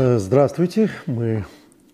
[0.00, 0.90] Э, здравствуйте.
[1.06, 1.44] Мы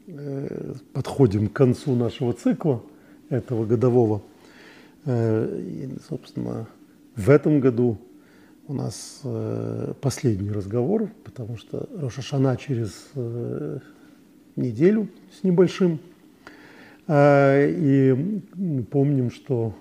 [0.08, 2.82] э, подходим к концу нашего цикла
[3.30, 4.21] этого годового.
[5.07, 6.67] Э, и, собственно,
[7.17, 7.96] в этом году
[8.69, 9.22] у нас
[10.03, 12.93] последний разговор, потому что Рошашана через
[14.55, 15.09] неделю
[15.41, 15.98] с небольшим.
[17.09, 19.75] И мы помним, что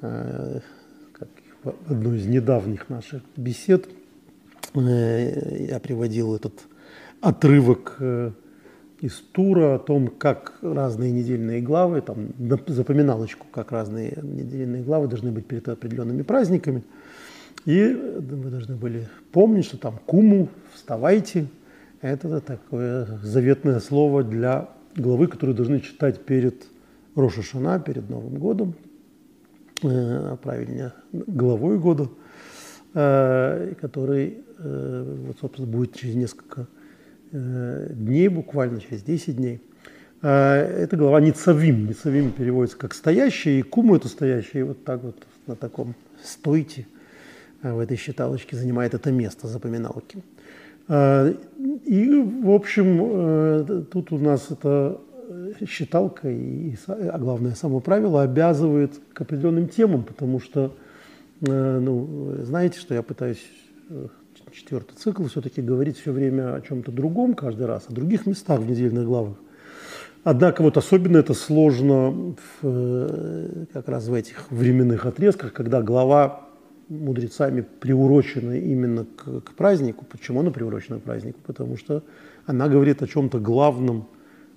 [0.00, 1.28] как
[1.62, 3.88] в одной из недавних наших бесед
[4.74, 6.54] я приводил этот
[7.24, 8.32] отрывок э,
[9.00, 12.28] из тура о том, как разные недельные главы, там
[12.66, 16.84] запоминалочку, как разные недельные главы должны быть перед определенными праздниками.
[17.64, 21.46] И вы должны были помнить, что там куму, вставайте,
[22.02, 26.66] это такое заветное слово для главы, которую должны читать перед
[27.16, 28.74] Рошашана, перед Новым годом,
[29.82, 32.10] э, а правильнее, главой года,
[32.92, 36.83] э, который, вот, собственно, будет через несколько Э,
[37.34, 39.60] дней, буквально через 10 дней.
[40.22, 41.86] А, это глава Ницавим.
[41.86, 46.86] Ницавим переводится как «стоящий», и куму это «стоящий», и вот так вот на таком «стойте»
[47.62, 50.22] в этой считалочке занимает это место запоминалки.
[50.86, 51.30] А,
[51.84, 52.08] и,
[52.42, 55.00] в общем, э, тут у нас это
[55.66, 60.76] считалка, и, а главное, само правило обязывает к определенным темам, потому что,
[61.40, 63.44] э, ну, знаете, что я пытаюсь
[64.54, 68.68] четвертый цикл, все-таки говорить все время о чем-то другом каждый раз, о других местах в
[68.68, 69.36] недельных главах.
[70.22, 76.48] Однако вот особенно это сложно в, э, как раз в этих временных отрезках, когда глава
[76.88, 80.06] мудрецами приурочена именно к, к празднику.
[80.10, 81.40] Почему она приурочена к празднику?
[81.46, 82.02] Потому что
[82.46, 84.08] она говорит о чем-то главном,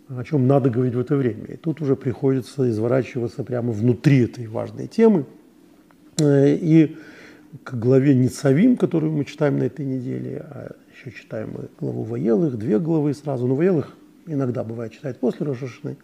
[0.07, 1.45] о чем надо говорить в это время.
[1.45, 5.25] И тут уже приходится изворачиваться прямо внутри этой важной темы.
[6.19, 6.97] Э, и
[7.63, 12.57] к главе Ницавим, которую мы читаем на этой неделе, а еще читаем мы главу Воелых,
[12.57, 13.47] две главы сразу.
[13.47, 13.95] Но Воелых
[14.25, 15.97] иногда бывает читать после Рошашны.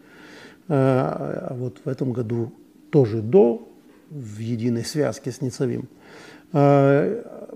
[0.70, 2.54] А, вот в этом году
[2.90, 3.68] тоже до,
[4.10, 5.88] в единой связке с Ницавим.
[6.52, 7.52] А,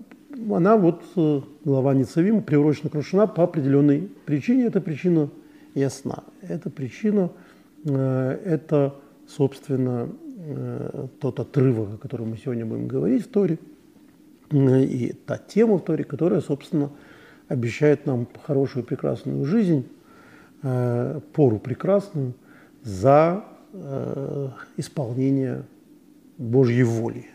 [0.52, 4.66] она вот, э, глава Ницавим, приурочена к Рошана по определенной причине.
[4.66, 5.30] Эта причина
[5.74, 6.24] ясна.
[6.42, 7.31] Эта причина,
[7.86, 8.96] э, это,
[9.28, 13.58] собственно, э, тот отрывок, о котором мы сегодня будем говорить в Торе–
[14.52, 16.91] и та тема в Торе, которая, собственно,
[17.47, 19.88] обещает нам хорошую, прекрасную жизнь,
[20.63, 22.34] э, пору прекрасную
[22.84, 23.44] за
[23.74, 25.63] э, исполнение
[26.38, 27.25] Божьей воли.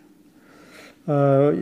[1.06, 1.52] Э,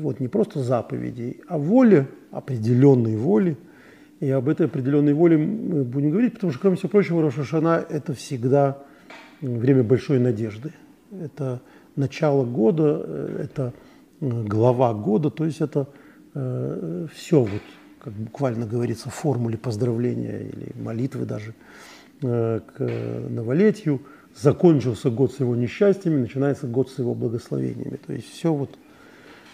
[0.00, 3.56] вот не просто заповедей, а воли, определенной воли.
[4.20, 8.14] И об этой определенной воле мы будем говорить, потому что, кроме всего прочего, Рошашана– это
[8.14, 8.78] всегда
[9.40, 10.72] время большой надежды.
[11.10, 11.60] Это
[11.96, 13.04] начало года,
[13.38, 13.74] это
[14.20, 15.88] глава года, то есть это
[16.34, 17.62] э, все вот,
[18.00, 21.54] как буквально говорится, в формуле поздравления или молитвы даже
[22.22, 22.80] э, к
[23.28, 24.02] новолетию.
[24.34, 27.98] Закончился год с его несчастьями, начинается год с его благословениями.
[28.04, 28.76] То есть все вот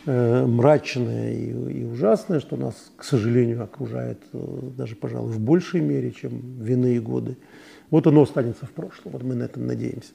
[0.06, 5.80] э, мрачное и, и ужасное, что нас, к сожалению, окружает э, даже, пожалуй, в большей
[5.80, 7.36] мере, чем вины и годы.
[7.90, 10.12] Вот оно останется в прошлом, вот мы на этом надеемся.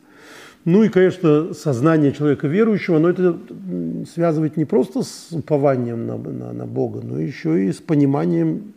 [0.64, 3.38] Ну и, конечно, сознание человека верующего, но это
[4.12, 8.74] связывает не просто с упованием на, на, на Бога, но еще и с пониманием,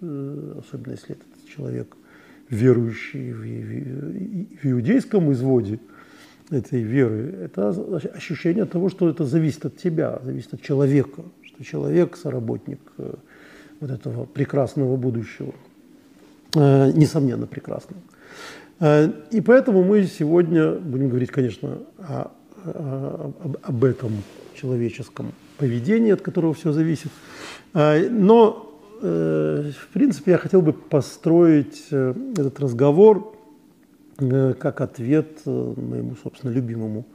[0.00, 1.96] э, особенно если этот человек
[2.48, 5.78] верующий в, в, в иудейском изводе
[6.50, 7.68] этой веры, это
[8.14, 13.14] ощущение того, что это зависит от тебя, зависит от человека, что человек соработник э,
[13.80, 15.54] вот этого прекрасного будущего,
[16.54, 18.00] э, несомненно прекрасного.
[18.80, 22.30] Э, и поэтому мы сегодня будем говорить, конечно, о,
[22.64, 24.12] о, об этом
[24.54, 27.10] человеческом поведении, от которого все зависит.
[27.74, 28.72] Э, но,
[29.02, 33.34] э, в принципе, я хотел бы построить этот разговор
[34.16, 37.06] как ответ моему, собственно, любимому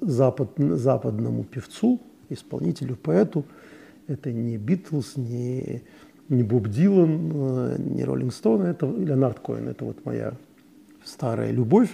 [0.00, 3.44] запад, западному певцу, исполнителю, поэту.
[4.06, 5.82] Это не Битлз, не
[6.28, 9.68] не Боб Дилан, э, не Роллинг Стоун, это Леонард Коэн.
[9.68, 10.34] Это вот моя
[11.04, 11.90] старая любовь.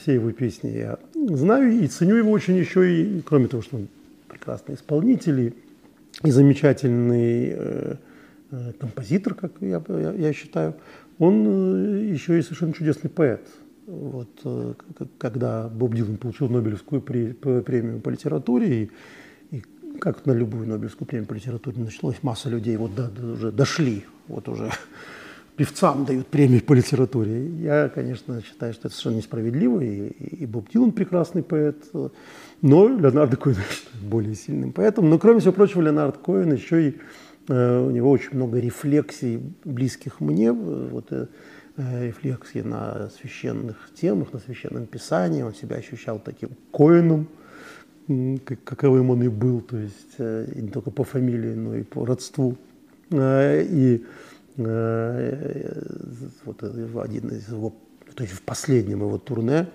[0.00, 3.88] Все его песни я знаю и ценю его очень еще и, кроме того, что он
[4.28, 5.54] прекрасный исполнитель и,
[6.26, 7.94] и замечательный э,
[8.50, 10.74] э, композитор, как я, я, я считаю,
[11.18, 13.46] он э, еще и совершенно чудесный поэт.
[13.86, 14.74] Вот, э,
[15.18, 18.90] когда Боб Дилан получил Нобелевскую премию по литературе, и
[20.00, 24.04] как на любую Нобелевскую премию по литературе началось, масса людей вот до, до, уже дошли,
[24.28, 24.70] вот уже
[25.56, 27.46] певцам дают премии по литературе.
[27.46, 31.84] Я, конечно, считаю, что это совершенно несправедливо, и, и Боб Дилан прекрасный поэт,
[32.62, 33.56] но Леонардо Коэн
[34.02, 35.08] более сильным поэтом.
[35.10, 36.96] Но, кроме всего прочего, Леонард Коэн еще и
[37.46, 41.12] у него очень много рефлексий, близких мне, вот,
[41.76, 45.42] рефлексии на священных темах, на священном писании.
[45.42, 47.28] Он себя ощущал таким коином,
[48.64, 52.56] каковым он и был, то есть не только по фамилии, но и по родству.
[53.10, 54.04] И
[56.44, 57.72] вот один из его,
[58.14, 59.68] то есть в последнем его турне,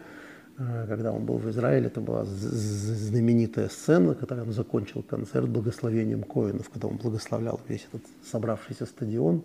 [0.60, 6.24] Э, когда он был в Израиле, это была знаменитая сцена, когда он закончил концерт благословением
[6.24, 9.42] Коинов, когда он благословлял весь этот собравшийся стадион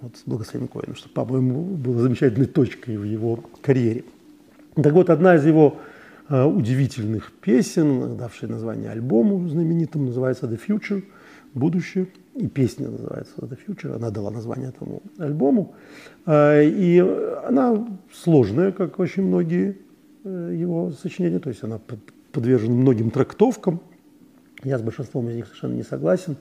[0.00, 4.04] вот, с благословением Коинов, что, по-моему, было замечательной точкой в его карьере.
[4.74, 5.97] Так вот, одна из его э,
[6.28, 11.02] удивительных песен, давшая название альбому знаменитому, называется «The Future»,
[11.54, 15.74] «Будущее», и песня называется «The Future», она дала название этому альбому,
[16.26, 16.98] э, и
[17.46, 19.76] она сложная, как очень многие
[20.28, 21.80] Э, его сочинения, то есть она
[22.32, 23.80] подвержена многим трактовкам.
[24.64, 26.36] Я с большинством из них совершенно не согласен.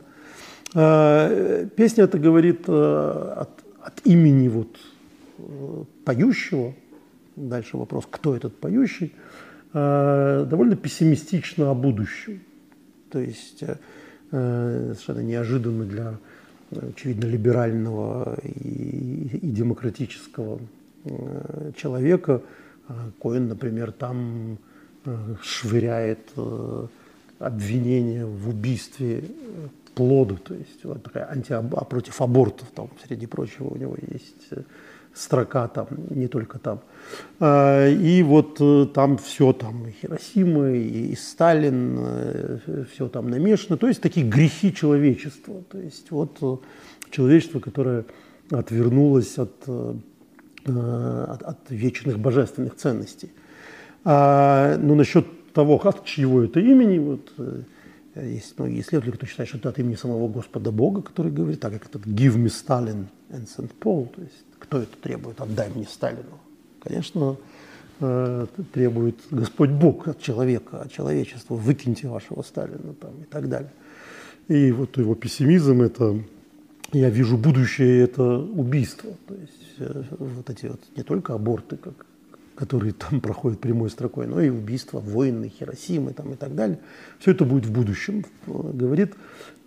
[0.73, 3.49] Э, песня это говорит э, от,
[3.81, 4.77] от имени вот
[6.03, 6.73] поющего,
[7.35, 9.13] дальше вопрос, кто этот поющий,
[9.73, 12.41] довольно пессимистично о будущем.
[13.11, 13.63] То есть
[14.29, 16.17] совершенно неожиданно для,
[16.71, 20.59] очевидно, либерального и, и демократического
[21.75, 22.41] человека–
[23.21, 24.57] Коэн, например, там
[25.05, 26.87] э, швыряет э,
[27.39, 29.23] обвинение в убийстве э,
[29.93, 34.49] плода, то есть вот такая анти а против абортов, там, среди прочего, у него есть
[35.17, 36.79] строка там, не только там.
[37.39, 42.59] А, и вот там все там, и Хиросима, и Сталин,
[42.91, 43.77] все там намешано.
[43.77, 45.63] То есть такие грехи человечества.
[45.69, 46.63] То есть вот
[47.09, 48.05] человечество, которое
[48.51, 49.67] отвернулось от
[50.67, 53.31] Э, от, от вечных божественных ценностей.
[54.03, 57.61] А, ну, насчет того, от чьего это имени, вот, э,
[58.15, 61.71] есть многие исследователи, кто считает, что это от имени самого Господа Бога, который говорит, так
[61.71, 63.71] как этот «give me Stalin and St.
[63.79, 66.39] Paul», то есть кто это требует, отдай мне Сталину.
[66.81, 67.37] Конечно,
[67.99, 73.71] э, требует Господь Бог от человека, от человечества, выкиньте вашего Сталина там, и так далее.
[74.47, 76.19] И вот его пессимизм– это
[76.93, 79.11] я вижу будущее– это убийство.
[79.27, 81.93] То есть Э, вот эти вот не только аборты, как,
[82.55, 86.79] которые там проходят прямой строкой, но и убийства, войны, Хиросимы там, и так далее.
[87.19, 89.13] Все это будет в будущем, говорит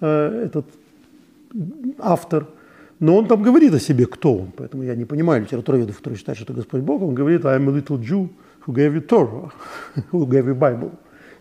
[0.01, 0.67] э, этот
[1.99, 2.49] автор.
[3.01, 4.53] Но он там говорит о себе, кто он.
[4.57, 7.03] Поэтому я не понимаю литературоведов, которые считают, что это Господь Бог.
[7.03, 8.29] Он говорит, I'm a little Jew
[8.67, 9.51] who gave you Torah,
[10.13, 10.93] who gave you Bible.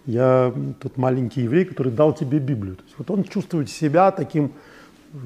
[0.06, 2.78] Я тот маленький еврей, который дал тебе Библию.
[2.78, 4.54] То есть вот он чувствует себя таким
[5.14, 5.18] э,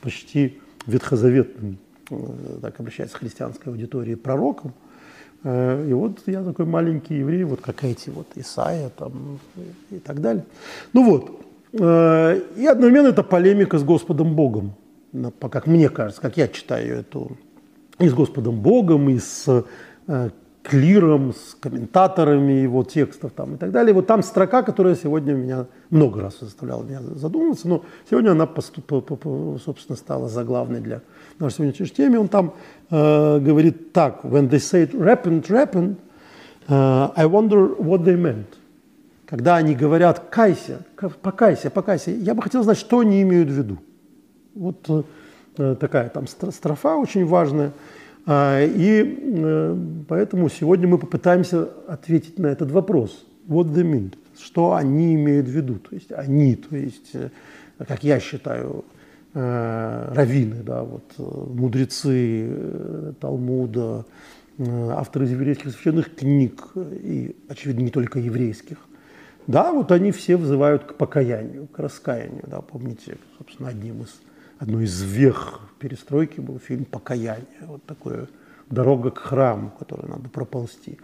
[0.00, 1.78] почти ветхозаветным
[2.10, 4.72] Э, так обращается к христианской аудитории, пророком.
[5.42, 9.38] Э, и вот я такой маленький еврей, вот как эти вот Исаия там
[9.90, 10.44] и так далее.
[10.92, 14.72] Ну вот, и одновременно это полемика с Господом Богом,
[15.40, 17.36] как мне кажется, как я читаю эту,
[17.98, 19.64] и с Господом Богом, и с
[20.68, 23.94] клиром, с комментаторами его текстов там, и так далее.
[23.94, 28.48] Вот там строка, которая сегодня меня много раз заставляла меня задумываться, но сегодня она,
[29.64, 31.02] собственно, стала заглавной для
[31.38, 32.18] нашей сегодняшней теме.
[32.18, 32.54] Он там
[32.90, 35.96] э, говорит так, when they say repent, repent,
[36.68, 38.46] uh, I wonder what they meant.
[39.26, 40.84] Когда они говорят «кайся»,
[41.20, 43.78] «покайся», «покайся», я бы хотел знать, что они имеют в виду.
[44.56, 45.06] Вот
[45.58, 47.72] э, такая там строфа очень важная–
[48.28, 49.76] а, и э,
[50.08, 53.24] поэтому сегодня мы попытаемся ответить на этот вопрос.
[53.46, 54.14] What they mean?
[54.36, 55.76] Что они имеют в виду?
[55.76, 57.30] То есть они, то есть, э,
[57.86, 58.84] как я считаю,
[59.32, 64.06] раввины, да, вот, мудрецы Талмуда,
[64.58, 68.78] авторы еврейских священных книг, и, очевидно, не только еврейских,
[69.46, 72.44] да, вот они все взывают к покаянию, к раскаянию.
[72.46, 74.18] Да, помните, собственно, одним из
[74.58, 77.46] одной из вех перестройки был фильм «Покаяние».
[77.62, 78.28] Вот такое
[78.70, 80.98] «Дорога к храму», которую надо проползти.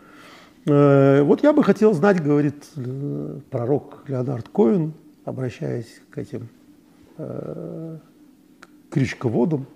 [0.66, 4.94] Э, вот я бы хотел знать, говорит э, пророк Леонард Коин,
[5.24, 6.48] обращаясь к этим
[7.18, 7.98] э,
[8.90, 9.66] крючководам,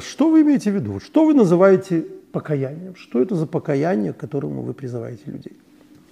[0.00, 1.00] что вы имеете в виду?
[1.00, 2.94] Что вы называете покаянием?
[2.94, 5.56] Что это за покаяние, к которому вы призываете людей?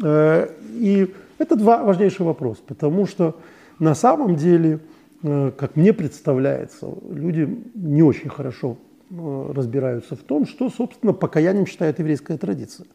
[0.03, 3.39] И это два важнейших вопроса, потому что
[3.79, 4.79] на самом деле–
[5.23, 8.79] как мне представляется, люди не очень хорошо
[9.11, 12.87] э, разбираются в том, что, собственно, покаянием считает еврейская традиция.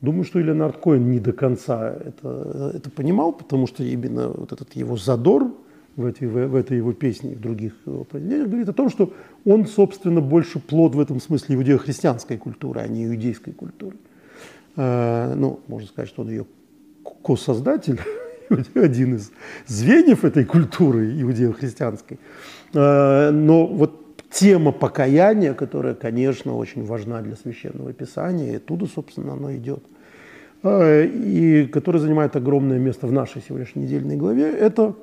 [0.00, 4.52] Думаю, что и Леонард Коэн не до конца это, это понимал, потому что именно вот
[4.52, 5.54] этот его задор
[5.96, 8.88] в, этой, в, в этой его песне и в других его произведениях говорит о том,
[8.88, 9.12] что
[9.44, 13.96] он, собственно, больше плод в этом смысле иудео-христианской культуры, а не иудейской культуры.
[14.76, 16.46] Э, ну, можно сказать, что он ее
[17.22, 18.00] ко-создатель,
[18.74, 19.32] один из
[19.66, 22.18] звеньев этой культуры иудео-христианской.
[22.74, 29.32] Э, но вот тема покаяния, которая, конечно, очень важна для священного писания, и оттуда, собственно,
[29.32, 29.82] оно идет,
[30.62, 34.94] э, и которая занимает огромное место в нашей сегодняшней недельной главе, это,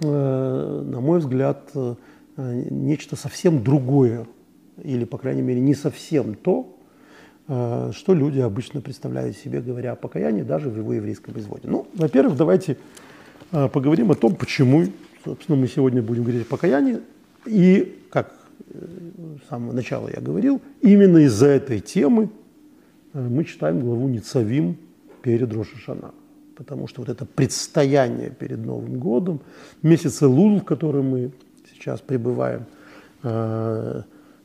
[0.00, 1.70] на мой взгляд,
[2.38, 4.26] нечто совсем другое,
[4.82, 6.79] или, по крайней мере, не совсем то, Э,
[7.50, 11.62] что люди обычно представляют себе, говоря о покаянии, даже в его еврейском изводе.
[11.64, 12.76] Ну, во-первых, давайте
[13.50, 14.84] э, поговорим о том, почему,
[15.24, 17.00] собственно, мы сегодня будем говорить о покаянии.
[17.46, 18.32] И, как
[18.72, 18.86] э,
[19.44, 22.30] с самого начала я говорил, именно из-за этой темы
[23.14, 24.76] мы читаем главу Ницавим
[25.20, 26.14] перед Рошашана.
[26.54, 29.40] Потому что вот это предстояние перед Новым годом,
[29.82, 31.32] месяц Лул, в котором мы
[31.72, 32.66] сейчас пребываем,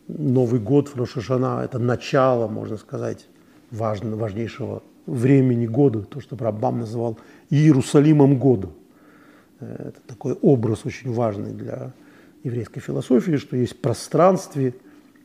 [0.08, 3.28] Новый год в Рошашана– это начало, можно сказать,
[3.72, 7.18] важного, важнейшего времени года, то, что Раббам называл
[7.50, 8.70] Иерусалимом года.
[9.60, 11.92] Э, это такой образ очень важный для
[12.44, 14.62] еврейской философии, что есть пространство,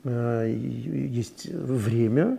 [0.05, 2.39] э, есть время,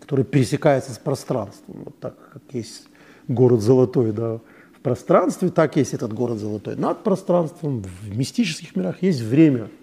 [0.00, 1.84] которое пересекается с пространством.
[1.86, 2.88] Вот так, как есть
[3.26, 4.40] город Золотой да,
[4.74, 7.82] в пространстве, так есть этот город Золотой над пространством.
[7.82, 9.68] В мистических мирах есть время–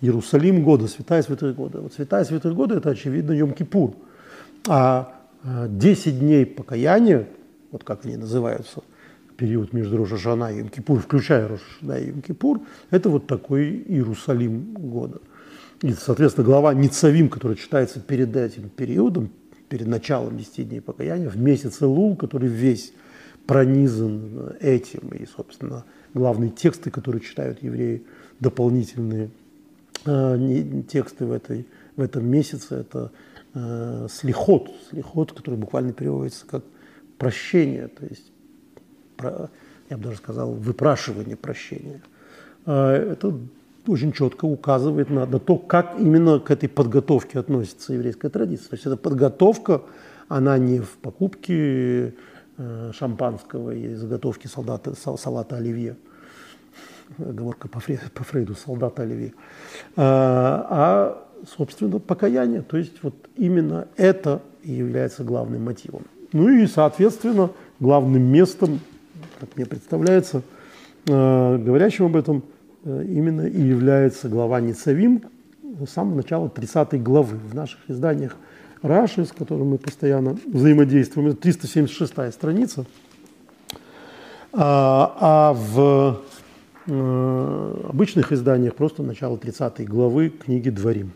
[0.00, 1.80] Иерусалим года, святая святых года.
[1.80, 3.94] Вот святая святых года– это, очевидно, Йом-Кипур.
[4.68, 7.28] А 10 а, дней покаяния,
[7.70, 8.82] вот как они называются,
[9.36, 12.60] период между Рошашана и Йом-Кипур, включая Рошашана и Йом-Кипур,
[12.90, 15.20] это вот такой Иерусалим года.
[15.82, 19.30] И, соответственно, глава Ницавим, которая читается перед этим периодом,
[19.68, 22.92] перед началом 10 дней покаяния, в месяц Лул, который весь
[23.46, 28.04] пронизан этим, и, собственно, главные тексты, которые читают евреи,
[28.40, 29.30] дополнительные–
[30.88, 33.10] тексты в, этой, в этом месяце, это
[33.54, 36.64] э, слихот, слихот, который буквально переводится как
[37.18, 38.32] прощение, то есть,
[39.16, 39.50] про,
[39.90, 42.02] я бы даже сказал, выпрашивание прощения.
[42.66, 43.34] Э, это
[43.86, 48.68] очень четко указывает на, на то, как именно к этой подготовке относится еврейская традиция.
[48.70, 49.82] То есть эта подготовка,
[50.28, 52.14] она не в покупке
[52.58, 55.96] э, шампанского и заготовке солдата, салата оливье,
[57.18, 59.32] оговорка по, Фрейду, «Солдат Оливье»,
[59.96, 62.62] а, а, собственно, покаяние.
[62.62, 66.02] То есть вот именно это и является главным мотивом.
[66.32, 68.80] Ну и, соответственно, главным местом,
[69.40, 70.42] как мне представляется,
[71.06, 72.42] э, говорящим об этом
[72.84, 75.22] э, именно и является глава Ницавим
[75.86, 77.36] с самого начала 30 главы.
[77.36, 78.36] В наших изданиях
[78.82, 82.86] Раши, с которым мы постоянно взаимодействуем, это 376 страница.
[84.52, 86.22] А, а в
[86.86, 91.12] обычных изданиях просто начало 30 главы книги «Дворим».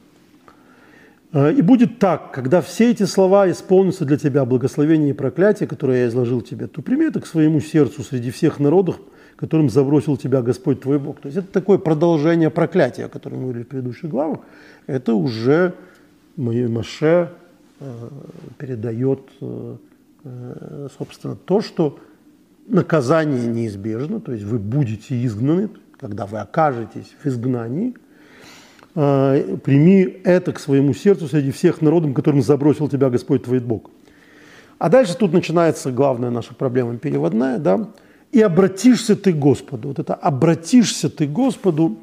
[1.33, 6.00] Э, «И будет так, когда все эти слова исполнятся для тебя благословение и проклятие, которое
[6.03, 8.99] я изложил тебе, то прими это к своему сердцу среди всех народов,
[9.37, 11.21] которым забросил тебя Господь твой Бог».
[11.21, 14.41] То есть это такое продолжение проклятия, о котором мы говорили в предыдущих главах.
[14.87, 15.75] Это уже
[16.37, 17.31] Маше
[17.79, 18.09] э,
[18.59, 19.21] передает,
[20.99, 21.99] собственно, то, что
[22.71, 27.95] наказание неизбежно, то есть вы будете изгнаны, когда вы окажетесь в изгнании,
[28.95, 33.91] а, прими это к своему сердцу среди всех народов, которым забросил тебя Господь твой Бог.
[34.79, 37.91] А дальше тут начинается главная наша проблема переводная, да,
[38.33, 39.89] и обратишься ты Господу.
[39.89, 41.99] Вот это обратишься ты Господу,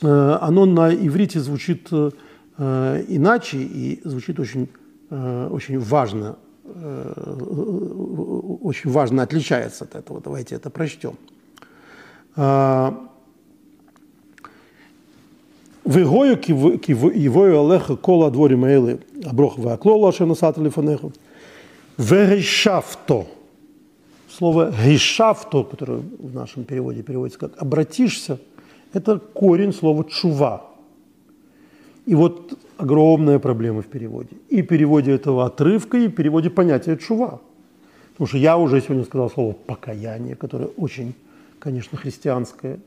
[0.00, 2.10] э, оно на иврите звучит э,
[3.08, 4.68] иначе и звучит очень,
[5.10, 6.36] э, очень важно
[8.62, 10.20] очень важно отличается от этого.
[10.20, 11.12] Давайте это прочтем.
[15.84, 16.36] Вегою
[16.78, 21.12] кивою алеха кола дворі мейли аброх веаклола, що насати лифанеху.
[21.98, 23.24] Вегешавто.
[24.30, 28.38] Слово гешавто, которое в нашем переводе переводится как «обратишься»,
[28.92, 30.62] это корень слова «чува».
[32.06, 34.30] И вот огромная проблема в переводе.
[34.48, 37.40] И переводе этого отрывка, и переводе понятия чува.
[38.12, 41.14] Потому что я уже сегодня сказал слово «покаяние», которое очень,
[41.58, 42.78] конечно, христианское,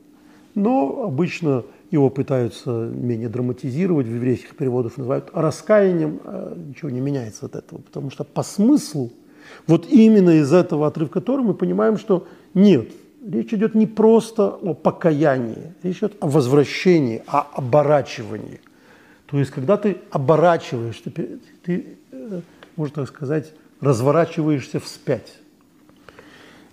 [0.54, 7.46] но обычно его пытаются менее драматизировать, в еврейских переводах называют раскаянием, а ничего не меняется
[7.46, 9.10] от этого, потому что по смыслу,
[9.66, 12.88] вот именно из этого отрывка Торы мы понимаем, что нет,
[13.26, 18.60] речь идет не просто о покаянии, речь идет о возвращении, о оборачивании–
[19.32, 22.42] то есть, когда ты оборачиваешься, ты, ты э,
[22.76, 25.38] можно так сказать, разворачиваешься вспять.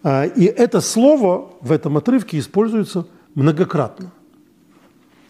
[0.03, 4.11] А, и это слово в этом отрывке используется многократно.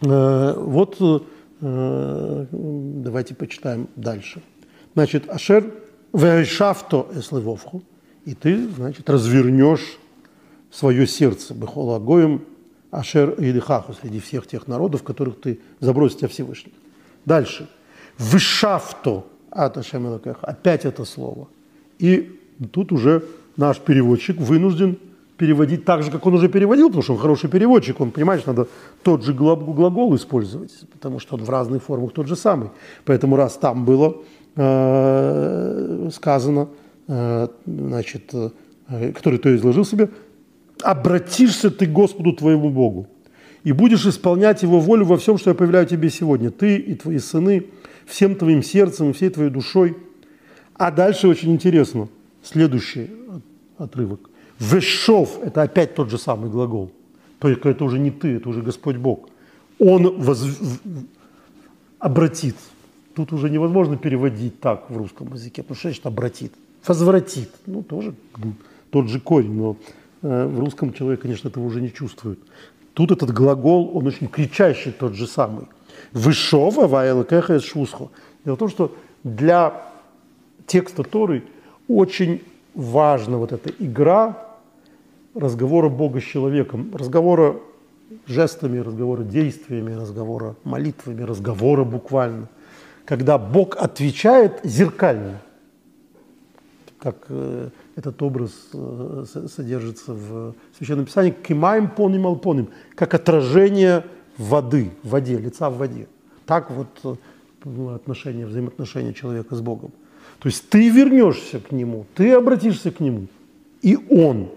[0.01, 0.97] Э, вот
[1.61, 4.41] э, давайте почитаем дальше.
[4.95, 5.71] Значит, Ашер
[6.11, 7.83] вешавто эслевовху,
[8.25, 9.99] и ты, значит, развернешь
[10.71, 12.43] свое сердце, Бехола Гоем,
[12.89, 16.73] Ашер и Илихаху, среди всех тех народов, которых ты забросил тебя Всевышний.
[17.25, 17.69] Дальше.
[18.17, 21.47] Вышафто от Ашем Опять это слово.
[21.99, 22.39] И
[22.71, 23.23] тут уже
[23.57, 24.97] наш переводчик вынужден
[25.37, 28.67] переводить так же, как он уже переводил, потому что он хороший переводчик, он, понимаешь, надо
[29.03, 32.69] тот же глагол использовать, потому что он в разных формах тот же самый.
[33.05, 34.17] Поэтому раз там было
[34.57, 36.67] э, сказано,
[37.07, 40.09] э, значит, э, который то изложил себе,
[40.83, 43.07] обратишься ты Господу твоему Богу
[43.63, 47.19] и будешь исполнять Его волю во всем, что я повеляю тебе сегодня, ты и твои
[47.19, 47.65] сыны,
[48.05, 49.97] всем твоим сердцем всей твоей душой.
[50.73, 52.07] А дальше очень интересно,
[52.43, 53.09] следующий
[53.77, 54.29] отрывок.
[54.59, 56.91] Вешов– это опять тот же самый глагол.
[57.39, 59.29] Только это уже не ты, это уже Господь Бог.
[59.79, 60.45] Он воз...
[61.99, 62.55] обратит.
[63.15, 66.53] Тут уже невозможно переводить так в русском языке, потому что значит обратит.
[66.85, 67.49] Возвратит.
[67.65, 68.13] Ну, тоже
[68.89, 69.77] тот же корень, но
[70.21, 72.39] э, в русском человек, конечно, этого уже не чувствует.
[72.99, 75.67] Тут этот глагол, он очень кричащий тот же самый.
[76.11, 78.09] Вышова ваэлкеха из шусхо.
[78.43, 79.71] Дело в том, что для
[80.67, 81.43] текста Торы
[81.87, 84.45] очень важна вот эта игра
[85.33, 87.55] разговора Бога с человеком, разговора
[88.27, 92.49] жестами, разговора действиями, разговора молитвами, разговора буквально.
[93.05, 95.39] Когда Бог отвечает зеркально,
[96.99, 104.03] как э, этот образ э, содержится в Священном Писании, кимаем поним алпоним, как отражение
[104.37, 106.07] воды, в воде, лица в воде.
[106.45, 109.91] Так вот э, отношения, взаимоотношения человека с Богом.
[110.39, 113.27] То есть ты вернешься к Нему, ты обратишься к Нему,
[113.81, 114.49] и Он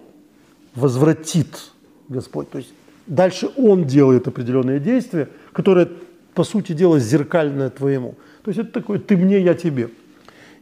[0.75, 1.73] возвратит
[2.09, 2.51] Господь.
[2.51, 2.73] То есть
[3.07, 5.89] дальше Он делает определенные действия, которые,
[6.35, 8.15] по сути дела, зеркальное твоему.
[8.43, 9.91] То есть это такое «ты мне, я тебе».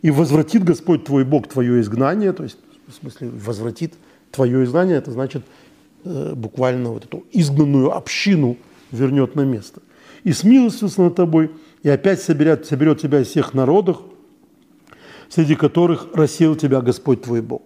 [0.03, 3.95] И возвратит Господь твой Бог твое изгнание, то есть в смысле возвратит
[4.31, 5.43] твое изгнание, это значит
[6.05, 8.57] э, буквально вот эту изгнанную общину
[8.91, 9.83] вернет на место.
[10.25, 11.51] И смилостивится над тобой,
[11.83, 13.99] и опять соберет, соберет тебя из всех народов,
[15.29, 17.63] среди которых рассеял тебя Господь твой Бог.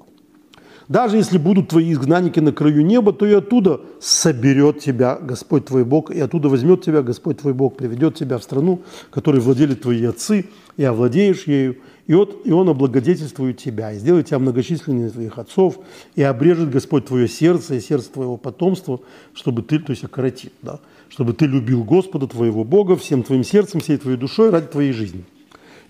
[0.89, 5.85] Даже если будут твои изгнанники на краю неба, то и оттуда соберет тебя Господь твой
[5.85, 10.05] Бог, и оттуда возьмет тебя Господь твой Бог, приведет тебя в страну, которой владели твои
[10.05, 15.39] отцы, и овладеешь ею, и, вот, и Он облагодетельствует тебя, и сделает тебя многочисленнее твоих
[15.39, 15.79] отцов,
[16.15, 19.01] и обрежет Господь твое сердце и сердце твоего потомства,
[19.33, 23.81] чтобы ты, то есть окоротит, да, чтобы ты любил Господа твоего Бога всем твоим сердцем,
[23.81, 25.25] всей твоей душой ради твоей жизни.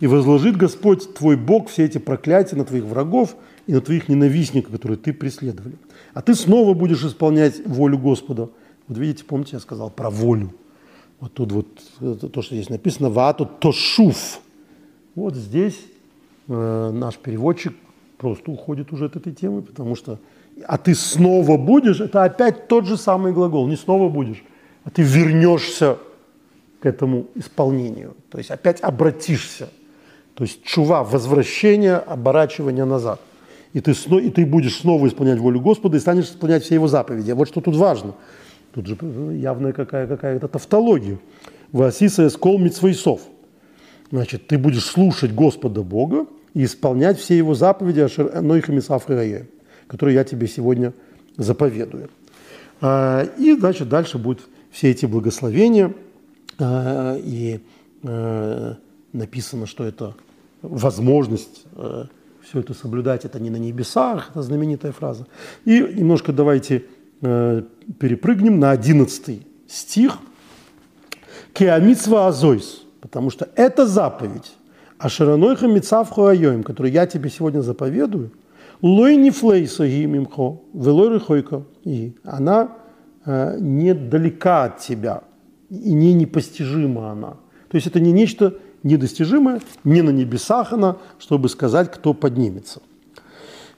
[0.01, 4.73] И возложит Господь твой Бог все эти проклятия на твоих врагов– и на твоих ненавистников,
[4.73, 5.77] которые ты преследовали.
[6.13, 8.51] А ты снова будешь исполнять волю Господа.
[8.89, 10.55] Вот видите, помните, я сказал про волю.
[11.21, 11.67] Вот тут вот
[12.33, 14.41] то, что здесь написано, вату тошуф.
[15.15, 15.79] Вот здесь
[16.49, 17.75] э, наш переводчик
[18.19, 20.19] просто уходит уже от этой темы, потому что
[20.67, 24.45] а ты снова будешь, это опять тот же самый глагол, не снова будешь,
[24.85, 25.99] а ты вернешься
[26.81, 29.69] к этому исполнению, то есть опять обратишься.
[30.35, 33.21] То есть чува, возвращение, оборачивание назад–
[33.75, 37.33] и ты, и ты будешь снова исполнять волю Господа и станешь исполнять все его заповеди.
[37.33, 38.15] Вот что тут важно.
[38.73, 38.97] Тут же
[39.35, 41.19] явная какая, какая-то тавтология.
[41.73, 43.21] Васиса эскол митсвейсов.
[44.15, 48.07] Значит, ты будешь слушать Господа Бога и исполнять все его заповеди,
[49.89, 50.93] которые я тебе сегодня
[51.37, 52.11] заповедую.
[52.81, 55.93] А, и, значит, дальше будут все эти благословения.
[56.61, 57.59] А, и
[58.05, 58.77] а,
[59.13, 60.15] написано, что это
[60.63, 61.65] возможность
[62.41, 65.27] все это соблюдать, это не на небесах, это знаменитая фраза.
[65.65, 66.85] И немножко давайте
[67.21, 70.19] перепрыгнем на 11 стих.
[71.53, 74.55] Кеамитсва азойс, потому что это заповедь.
[74.97, 78.31] А широнойха мицавху айоим, которую я тебе сегодня заповедую,
[78.81, 81.65] лой не флейса мимхо, велой рыхойка.
[81.85, 82.69] И она
[83.27, 85.21] э, недалека от тебя,
[85.69, 87.37] и не непостижима она.
[87.69, 92.81] То есть это не нечто недостижимая, не на небесах она, чтобы сказать, кто поднимется.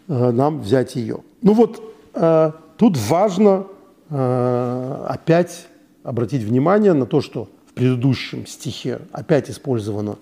[0.06, 1.18] Э, нам взять ее.
[1.42, 1.82] Ну вот,
[2.14, 3.66] э, тут важно
[4.08, 5.66] э, опять
[6.04, 10.16] обратить внимание на то, что предыдущем стихе опять использовано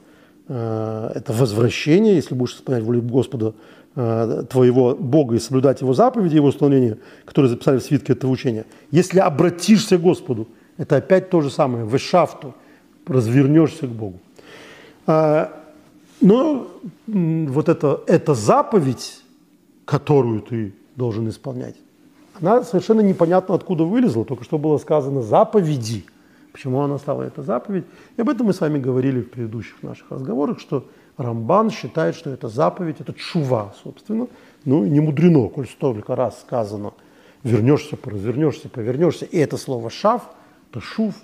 [0.47, 3.55] это возвращение, если будешь исполнять волю Господа
[3.95, 8.67] твоего Бога и соблюдать Его заповеди, Его установления, которые записали в свитке этого учения.
[8.91, 12.55] Если обратишься к Господу, это опять то же самое, в эшафту,
[13.07, 14.19] развернешься к Богу.
[15.07, 15.53] А,
[16.21, 16.67] но
[17.07, 19.23] вот это, эта заповедь,
[19.85, 21.77] которую ты должен исполнять,
[22.41, 24.25] она совершенно непонятно откуда вылезла.
[24.25, 26.05] Только что было сказано «заповеди».
[26.55, 27.85] Почему она стала эта заповедь?
[28.17, 32.31] И об этом мы с вами говорили в предыдущих наших разговорах, что Рамбан считает, что
[32.31, 34.29] это заповедь, это чува, собственно.
[34.65, 36.93] Ну, не мудрено, коль столько раз сказано
[37.43, 40.31] вернешься, развернешься, повернешься, и это слово «шав»,
[40.71, 41.17] то «шув»,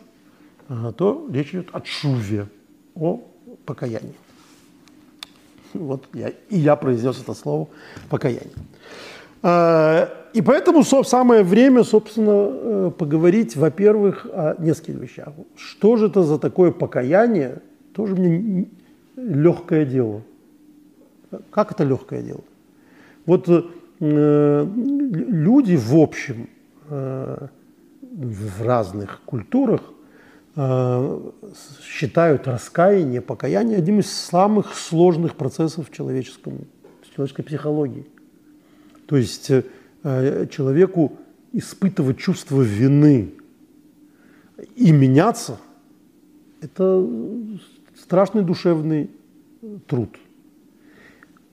[0.97, 2.49] то речь идет о шуве,
[2.97, 3.23] о
[3.64, 4.16] покаянии.
[5.75, 7.69] Вот я, и я произнес это слово
[8.09, 8.51] «покаяние».
[9.42, 15.29] А, и поэтому самое время, собственно, э, поговорить, во-первых, о нескольких вещах.
[15.57, 17.62] Что же это за такое покаяние?
[17.94, 18.68] Тоже мне
[19.16, 20.22] легкое дело.
[21.50, 22.42] Как это легкое дело?
[23.26, 26.48] Вот э, люди в общем
[26.88, 27.46] э,
[28.00, 29.83] в разных культурах
[31.87, 36.66] считают раскаяние, покаяние одним из самых сложных процессов в человеческом,
[37.03, 38.05] в человеческой психологии.
[39.11, 41.18] То есть э, человеку
[41.53, 43.35] испытывать чувство вины
[44.77, 45.59] и меняться–
[46.61, 47.05] это
[47.96, 49.11] страшный душевный
[49.88, 50.16] труд.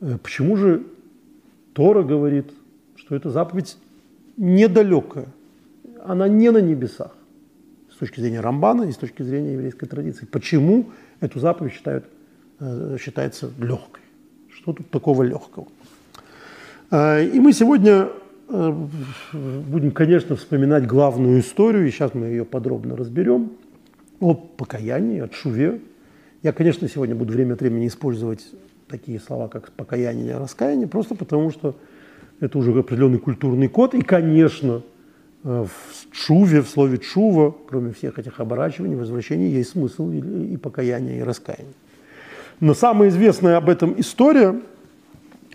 [0.02, 0.84] Э, почему же
[1.74, 2.52] Тора говорит,
[2.96, 3.76] что эта заповедь
[4.38, 5.26] недалекая,
[6.06, 7.16] она не на небесах
[7.92, 10.28] с точки зрения Рамбана и с точки зрения еврейской традиции.
[10.28, 10.92] Почему
[11.22, 12.06] эту заповедь считают,
[12.60, 14.04] э, считается легкой?
[14.52, 15.68] Что тут такого легкого?
[16.92, 18.10] Э, и мы сегодня
[18.50, 18.86] э,
[19.34, 23.52] будем, конечно, вспоминать главную историю, и сейчас мы ее подробно разберем,
[24.20, 25.82] о покаянии, о шуве.
[26.44, 28.46] Я, конечно, сегодня буду время от времени использовать
[28.88, 31.76] такие слова, как покаяние и раскаяние, просто потому что
[32.40, 33.94] это уже определенный культурный код.
[33.94, 34.82] И, конечно,
[35.44, 41.20] э, в чуве, в слове чува, кроме всех этих оборачиваний, возвращений, есть смысл и, покаяния,
[41.20, 41.74] и раскаяния.
[42.60, 44.56] Но самая известная об этом история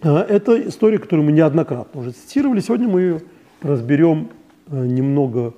[0.02, 2.60] это история, которую мы неоднократно уже цитировали.
[2.60, 3.22] Сегодня мы ее
[3.60, 4.30] разберем
[4.68, 5.54] э, немного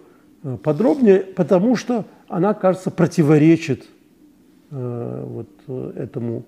[0.62, 3.86] подробнее, потому что она, кажется, противоречит
[4.70, 5.48] вот
[5.96, 6.44] этому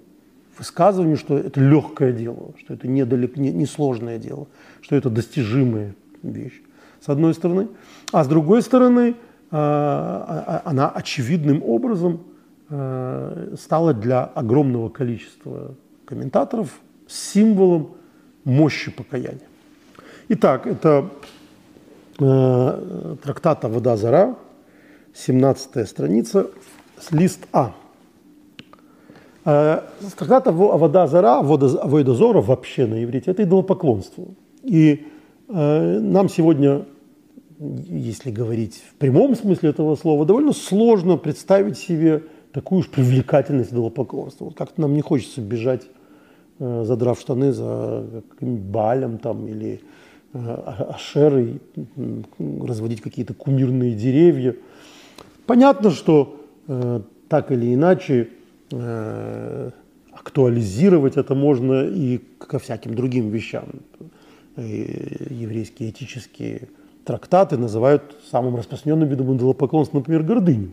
[0.59, 4.47] высказыванию, что это легкое дело, что это недалек, не, сложное дело,
[4.81, 6.61] что это достижимая вещь,
[7.01, 7.69] с одной стороны.
[8.13, 9.15] А с другой стороны,
[9.51, 12.23] а, а, она очевидным образом
[12.69, 17.97] а, стала для огромного количества комментаторов символом
[18.45, 19.47] мощи покаяния.
[20.29, 21.11] Итак, это
[22.17, 24.37] трактата «Вода Зара»,
[25.15, 26.51] 17 страница,
[27.11, 27.75] лист А–
[29.47, 34.25] Трактат вода Зара, Авойда Зора вообще на иврите– это идолопоклонство.
[34.65, 35.07] И
[35.49, 36.85] э, нам сегодня,
[37.61, 44.47] если говорить в прямом смысле этого слова, довольно сложно представить себе такую уж привлекательность идолопоклонства.
[44.47, 45.96] Вот как-то нам не хочется бежать, э,
[46.59, 49.81] задрав штаны за каким-нибудь балем там, или
[50.33, 50.55] э,
[50.95, 51.61] ашерой,
[52.39, 54.57] разводить какие-то кумирные деревья.
[55.47, 56.41] Понятно, что
[57.29, 58.29] так или иначе
[58.73, 59.71] Э,
[60.13, 63.67] актуализировать это можно и ко всяким другим вещам.
[64.57, 66.69] И еврейские этические
[67.05, 70.71] трактаты называют самым распространенным видом идолопоклонства, например, гордыню.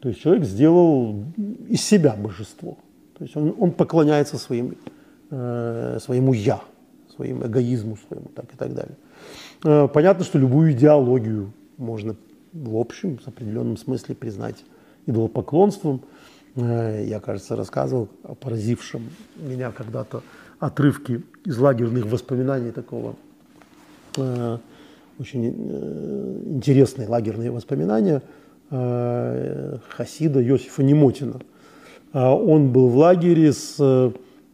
[0.00, 1.24] То есть человек сделал
[1.68, 2.76] из себя божество.
[3.16, 4.76] То есть он, он поклоняется своим,
[5.34, 6.60] э, своему «я»,
[7.14, 8.96] своим эгоизму своему так и так далее.
[9.64, 12.16] Э, понятно, что любую идеологию можно
[12.52, 14.64] в общем, с определенном смысле признать
[15.06, 16.02] идолопоклонством–
[16.56, 19.02] Э, я, кажется, рассказывал о поразившем
[19.36, 20.22] меня когда-то
[20.58, 23.16] отрывке из лагерных воспоминаний такого
[24.16, 24.58] э,
[25.18, 28.22] очень интересные лагерные воспоминания
[28.70, 31.40] Хасида Йосифа Немотина.
[32.12, 33.76] Он был в лагере с,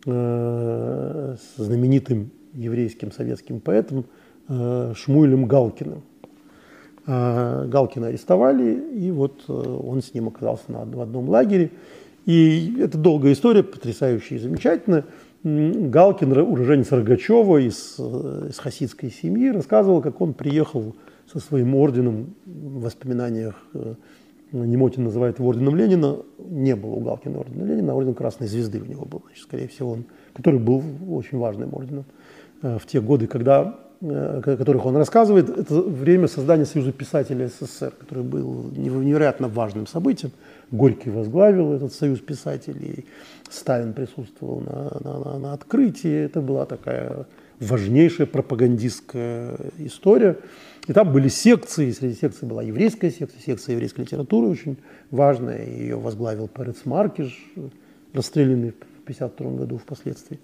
[0.04, 4.06] с знаменитым еврейским советским поэтом
[4.48, 6.02] Шмуилем Галкиным.
[7.06, 11.72] А, Галкина арестовали, и вот э, он с ним оказался на, в одном лагере.
[12.24, 15.06] И это долгая история, потрясающая и замечательная.
[15.42, 20.94] Галкин, уроженец Рогачева из, э, из хасидской семьи, рассказывал, как он приехал
[21.32, 23.94] со своим орденом в воспоминаниях э,
[24.52, 26.18] Немотин называет его орденом Ленина.
[26.38, 29.22] Не было у Галкина ордена Ленина, а орден Красной Звезды у него был.
[29.26, 32.04] Значит, скорее всего, он, который был очень важным орденом
[32.62, 37.92] в те годы, когда Э, о которых он рассказывает, это время создания Союза писателей СССР,
[37.98, 40.32] который был невероятно важным событием.
[40.70, 43.04] Горький возглавил этот Союз писателей,
[43.50, 46.24] Сталин присутствовал на, на, на, на открытии.
[46.24, 47.26] Это была такая
[47.60, 50.38] важнейшая пропагандистская история.
[50.90, 54.76] И там были секции, среди секций была еврейская секция, секция еврейской литературы очень
[55.12, 55.64] важная.
[55.64, 57.40] Ее возглавил Парец Маркиш,
[58.12, 60.40] расстрелянный в 1952 году впоследствии.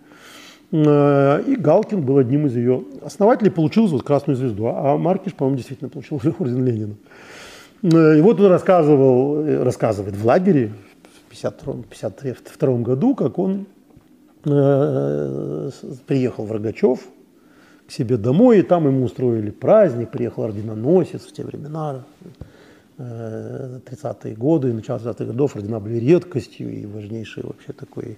[0.71, 5.57] Э, и Галкин был одним из ее основателей, получил вот красную звезду, а Маркиш, по-моему,
[5.57, 6.95] действительно получил орден Ленина.
[7.83, 10.71] Э, и вот он рассказывал, э, рассказывает в лагере
[11.25, 13.67] в 1952 году, как он
[16.07, 17.01] приехал в Рогачев,
[17.87, 22.05] к себе домой, и там ему устроили праздник, приехал орденоносец в те времена,
[22.99, 28.17] 30-е годы, начало 30-х годов, ордена были редкостью и важнейшей вообще такой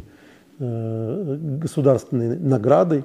[0.58, 3.04] государственной наградой.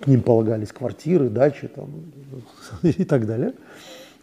[0.00, 1.88] К ним полагались квартиры, дачи там,
[2.82, 3.52] и так далее.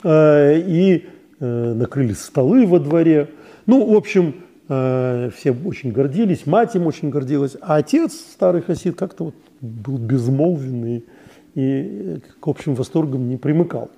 [0.03, 1.07] И
[1.39, 3.29] накрыли столы во дворе.
[3.65, 4.35] Ну, в общем,
[4.67, 10.97] все очень гордились, мать им очень гордилась, а отец, старый хасид, как-то вот был безмолвенный
[10.97, 11.05] и
[11.53, 13.89] к общим восторгам не примыкал.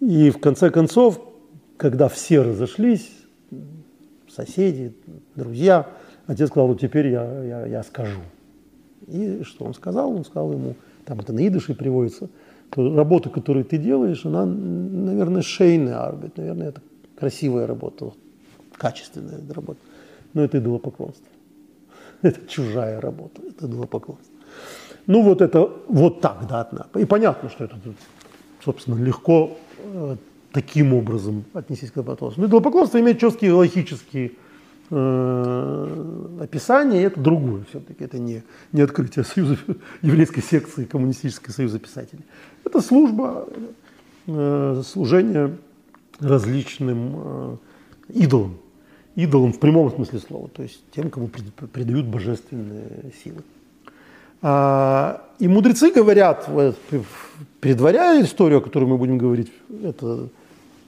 [0.00, 1.20] И в конце концов,
[1.76, 3.10] когда все разошлись,
[4.28, 4.94] соседи,
[5.34, 5.88] друзья,
[6.26, 8.20] отец сказал, вот теперь я, я, я скажу.
[9.06, 10.14] И что он сказал?
[10.14, 12.28] Он сказал ему, там это на идыше приводится,
[12.70, 16.82] то работа, которую ты делаешь, она, наверное, шейная арбит, наверное, это
[17.16, 18.12] красивая работа,
[18.76, 19.80] качественная работа,
[20.34, 21.26] но это идолопоклонство.
[22.22, 24.34] Это чужая работа, это идолопоклонство.
[25.06, 27.76] Ну вот это вот так, да, и понятно, что это,
[28.64, 30.16] собственно, легко э,
[30.52, 32.42] таким образом отнестись к идолопоклонству.
[32.42, 34.32] Но идолопоклонство имеет четкие логические
[34.90, 38.42] э, описания, и это другое все-таки, это не,
[38.72, 39.58] не открытие союза,
[40.02, 42.24] еврейской секции Коммунистического союза писателей.
[42.64, 43.46] Это служба,
[44.26, 45.56] э, служение
[46.18, 47.56] различным э,
[48.08, 48.56] идолам,
[49.14, 53.42] идолам в прямом смысле слова, то есть тем, кому придают божественные силы.
[54.42, 56.48] А, и мудрецы говорят,
[57.60, 60.28] предваряя историю, о которой мы будем говорить, это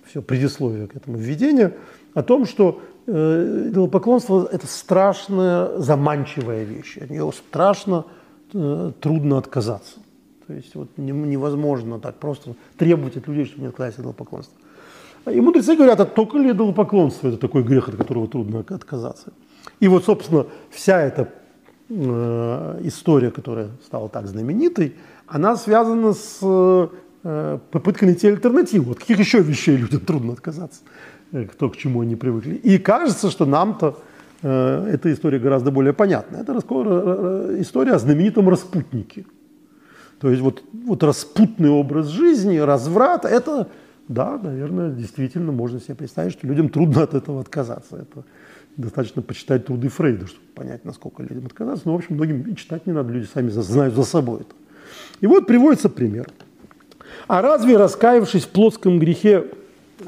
[0.06, 1.74] все предисловие к этому введению,
[2.14, 6.96] о том, что э, идолопоклонство– это страшная, заманчивая вещь.
[6.96, 8.06] От нее страшно
[8.52, 9.98] э, трудно отказаться.
[10.46, 14.56] То есть вот невозможно так просто требовать от людей, чтобы не отказались от идолопоклонства.
[15.30, 19.32] И мудрецы говорят, а только ли идолопоклонство– это такой грех, от которого трудно отказаться.
[19.80, 21.28] И вот, собственно, вся эта
[21.88, 24.94] э, история, которая стала так знаменитой,
[25.26, 28.92] она связана с э, попыткой найти альтернативу.
[28.92, 30.80] От каких еще вещей людям трудно отказаться,
[31.32, 32.54] э, кто к чему они привыкли.
[32.54, 33.98] И кажется, что нам-то
[34.42, 36.36] э, эта история гораздо более понятна.
[36.36, 36.52] Это
[37.60, 39.26] история о знаменитом распутнике.
[40.20, 43.68] То есть вот, вот распутный образ жизни, разврат– это
[44.08, 47.96] да, наверное, действительно можно себе представить, что людям трудно от этого отказаться.
[47.96, 48.24] Это
[48.78, 51.82] достаточно почитать труды Фрейда, чтобы понять, насколько людям отказаться.
[51.86, 54.54] Но, в общем, многим и читать не надо, люди сами знают за собой это.
[55.20, 56.30] И вот приводится пример.
[57.26, 59.46] А разве, раскаявшись в плотском грехе,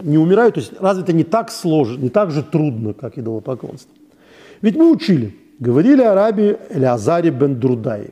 [0.03, 0.55] не умирают?
[0.55, 3.93] То есть разве это не так сложно, не так же трудно, как идолопоклонство?
[4.63, 8.11] Ведь мы учили, говорили о рабе Элеазаре бен Друдай.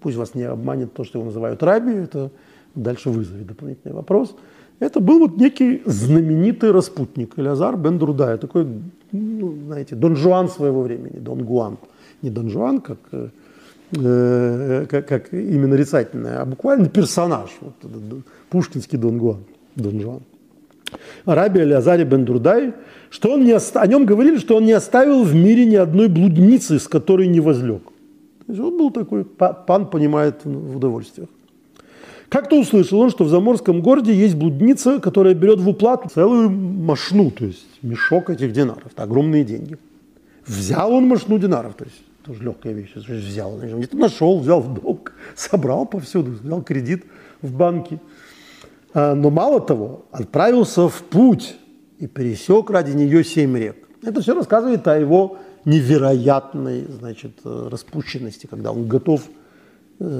[0.00, 2.30] Пусть вас не обманет то, что его называют раби, это
[2.74, 4.36] дальше вызовет дополнительный вопрос–
[4.84, 8.66] это был вот некий знаменитый распутник, Элязар бен Друдай, такой,
[9.12, 11.76] ну, знаете, Дон Жуан своего времени, Дон Гуан.
[12.22, 12.98] Не Дон Жуан, как,
[13.92, 17.74] э, как, как именно нарицательное, а буквально персонаж, вот,
[18.50, 19.44] пушкинский Дон Гуан,
[19.76, 20.20] Дон Жуан.
[21.24, 22.72] Арабия Элязаре бен Друдай,
[23.10, 23.80] что он не оста...
[23.80, 27.40] о нем говорили, что он не оставил в мире ни одной блудницы, с которой не
[27.40, 27.82] возлег.
[28.46, 31.28] То есть он был такой, пан понимает в удовольствиях.
[32.28, 37.30] Как-то услышал он, что в заморском городе есть блудница, которая берет в уплату целую машну,
[37.30, 38.86] то есть мешок этих динаров.
[38.92, 39.78] Это огромные деньги.
[40.46, 45.12] Взял он машну динаров, то есть тоже легкая вещь, взял, где-то нашел, взял в долг,
[45.36, 47.04] собрал повсюду, взял кредит
[47.42, 48.00] в банке.
[48.94, 51.56] А, но мало того, отправился в путь
[51.98, 53.76] и пересек ради нее семь рек.
[54.02, 59.43] Это все рассказывает о его невероятной значит, распущенности, когда он готов Э,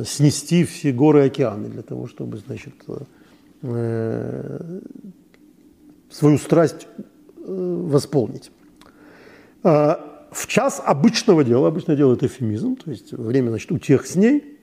[0.05, 2.75] снести все горы и океаны для того, чтобы, значит,
[3.63, 4.81] э,
[6.11, 8.51] свою страсть э, восполнить.
[9.63, 14.07] А в час обычного дела, обычное дело это эфемизм, то есть время, значит, у тех
[14.07, 14.59] с ней.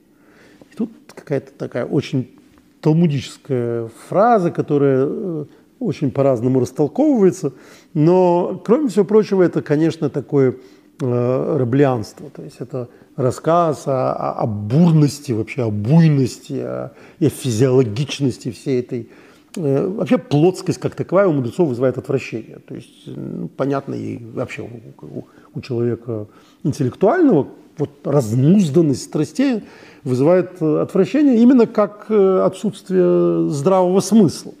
[0.72, 2.38] И тут какая-то такая очень
[2.80, 5.46] талмудическая фраза, которая
[5.78, 7.52] очень по-разному растолковывается,
[7.94, 10.56] но, кроме всего прочего, это, конечно, такое
[11.00, 17.28] э, раблианство, то есть это рассказ о, о, о бурности, вообще о буйности, о, о
[17.28, 19.08] физиологичности всей этой
[19.56, 22.58] э, Вообще плотскость как таковая у мудрецов вызывает отвращение.
[22.66, 26.26] То есть, ну, понятно, и вообще у, у, у человека
[26.62, 29.64] интеллектуального вот разнузданность страстей
[30.04, 34.52] вызывает отвращение именно как э, отсутствие здравого смысла.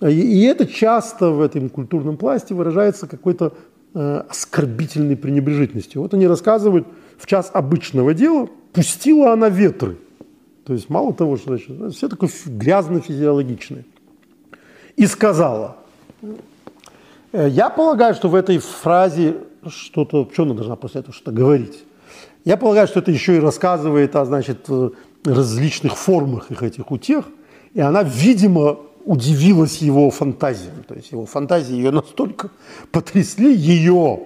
[0.00, 3.52] И, и это часто в этом культурном пласте выражается какой-то
[3.94, 6.02] э, оскорбительной пренебрежительностью.
[6.02, 6.86] Вот они рассказывают,
[7.18, 9.98] в час обычного дела пустила она ветры.
[10.64, 13.84] То есть мало того, что значит, все такое грязно-физиологичное.
[14.96, 15.76] И сказала,
[17.32, 21.84] «Э, я полагаю, что в этой фразе что-то, что она должна после этого что-то говорить?
[22.44, 24.68] Я полагаю, что это еще и рассказывает о, значит,
[25.24, 27.26] различных формах их этих утех,
[27.74, 30.84] и она, видимо, удивилась его фантазиям.
[30.86, 32.50] То есть его фантазии ее настолько
[32.90, 34.20] потрясли, ее,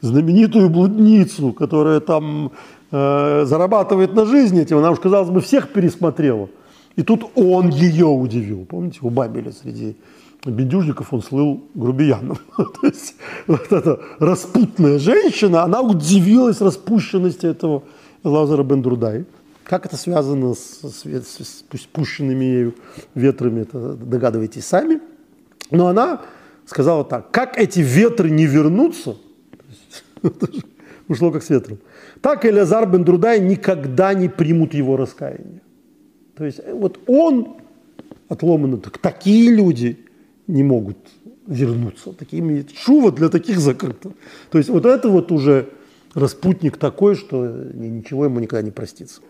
[0.00, 2.52] знаменитую блудницу, которая там
[2.90, 6.48] э, зарабатывает на жизнь этим, она уж, казалось бы, всех пересмотрела.
[6.96, 8.66] И тут он ее удивил.
[8.66, 9.96] Помните, у Бабеля среди
[10.44, 12.38] бендюжников он слыл грубияном.
[12.56, 13.14] То есть
[13.46, 17.82] вот эта распутная женщина, она удивилась распущенности этого
[18.24, 19.24] Лазара Бендрудая.
[19.64, 22.74] Как это связано с, с, с, пущенными
[23.14, 25.00] ветрами, это догадываетесь сами.
[25.70, 26.22] Но она
[26.66, 29.16] сказала так, как эти ветры не вернутся,
[31.08, 31.78] ушло как с ветром,
[32.20, 35.62] так Элязар Бендрудай никогда не примут его раскаяние.
[36.36, 37.56] То есть э, вот он
[38.28, 39.98] отломан, так, такие люди
[40.46, 40.96] не могут
[41.46, 42.12] вернуться.
[42.12, 44.12] Такими, шува для таких закрыта.
[44.50, 45.68] То есть вот это вот уже
[46.14, 49.20] распутник такой, что ничего ему никогда не простится.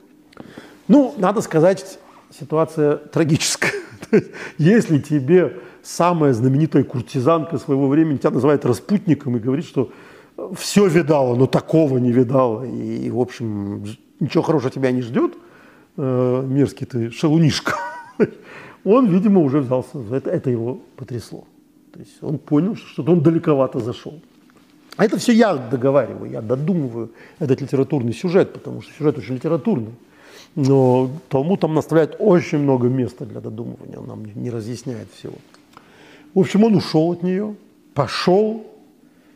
[0.88, 1.99] Ну, надо сказать,
[2.31, 3.73] ситуация трагическая.
[4.59, 9.92] Если тебе самая знаменитая куртизанка своего времени тебя называет распутником и говорит, что
[10.57, 13.85] все видала, но такого не видала, и, в общем,
[14.21, 15.35] ничего хорошего тебя не ждет,
[15.97, 17.75] э, мерзкий ты шалунишка,
[18.85, 21.45] он, видимо, уже взялся, это, это его потрясло.
[21.92, 24.21] То есть он понял, что он далековато зашел.
[24.97, 29.92] А это все я договариваю, я додумываю этот литературный сюжет, потому что сюжет очень литературный.
[30.55, 35.35] Но Талмуд там наставляет очень много места для додумывания, он нам не разъясняет всего.
[36.35, 37.55] В общем, он ушел от нее,
[37.95, 38.67] пошел,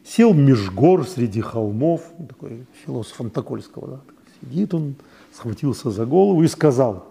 [0.04, 4.00] сел меж гор среди холмов, такой философ Антокольского, да,
[4.40, 4.94] сидит он,
[5.32, 7.06] схватился за голову и сказал,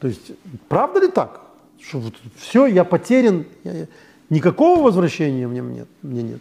[0.00, 0.32] то есть,
[0.68, 1.42] правда ли так,
[1.80, 3.86] что вот все, я потерян, я,
[4.30, 6.40] никакого возвращения мне нет, мне нет.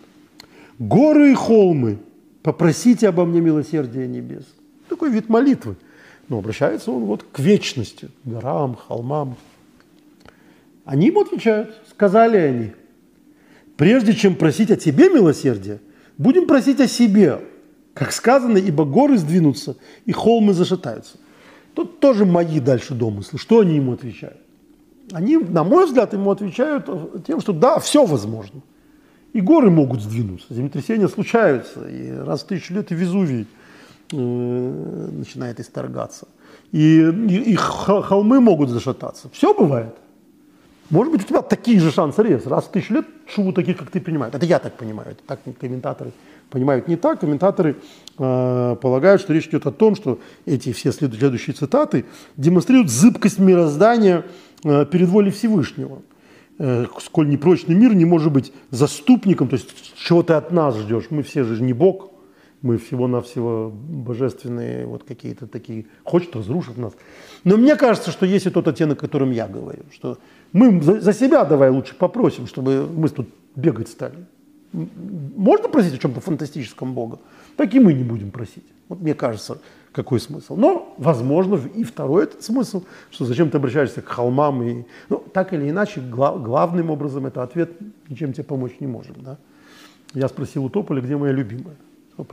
[0.80, 2.00] Горы и холмы,
[2.42, 4.46] попросите обо мне милосердия небес.
[4.90, 5.76] Такой вид молитвы.
[6.32, 9.36] Но обращается он вот к вечности, горам, холмам.
[10.86, 12.72] Они ему отвечают, сказали они,
[13.76, 15.82] прежде чем просить о тебе милосердия,
[16.18, 17.42] будем просить о себе,
[17.94, 21.18] как сказано, ибо горы сдвинутся и холмы зашатаются.
[21.74, 23.38] Тут тоже мои дальше домыслы.
[23.38, 24.40] Что они ему отвечают?
[25.12, 28.62] Они, на мой взгляд, ему отвечают тем, что да, все возможно.
[29.34, 33.48] И горы могут сдвинуться, землетрясения случаются, и раз в тысячу лет и Везувий
[34.12, 36.28] начинает исторгаться.
[36.72, 39.30] И, и, и холмы могут зашататься.
[39.34, 39.96] Все бывает.
[40.92, 42.46] Может быть, у тебя такие же шансы есть.
[42.48, 44.36] Раз в тысячу лет шубу таких, как ты, принимают.
[44.36, 45.12] Это я так понимаю.
[45.12, 46.12] Это так комментаторы
[46.50, 47.22] понимают не так.
[47.22, 47.78] Комментаторы
[48.20, 54.26] э, полагают, что речь идет о том, что эти все следующие цитаты демонстрируют зыбкость мироздания
[54.66, 56.02] э, перед волей Всевышнего.
[56.60, 61.06] Э, сколь непрочный мир не может быть заступником, то есть чего ты от нас ждешь?
[61.10, 62.11] Мы все же не Бог,
[62.62, 66.94] мы всего-навсего божественные, вот какие-то такие, хочет разрушить нас.
[67.44, 70.18] Но мне кажется, что есть и тот оттенок, о котором я говорю, что
[70.54, 74.26] мы за, за себя давай лучше попросим, чтобы мы тут бегать стали.
[74.74, 77.20] Можно просить о чем-то фантастическом Бога,
[77.58, 78.64] так и мы не будем просить.
[78.88, 79.60] Вот мне кажется,
[79.92, 80.56] какой смысл.
[80.56, 84.64] Но, возможно, и второй этот смысл, что зачем ты обращаешься к холмам.
[84.64, 87.72] И, ну, так или иначе, глав, главным образом это ответ,
[88.08, 89.16] ничем тебе помочь не можем.
[89.20, 89.38] Да?
[90.14, 91.76] Я спросил у Тополя, где моя любимая.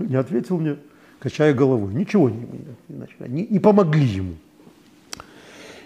[0.01, 0.77] Не ответил мне,
[1.19, 1.95] качая головой.
[1.95, 2.47] Ничего не,
[2.88, 4.35] не, не, не помогли ему.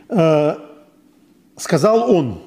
[0.08, 0.56] Э,
[1.56, 2.42] сказал он,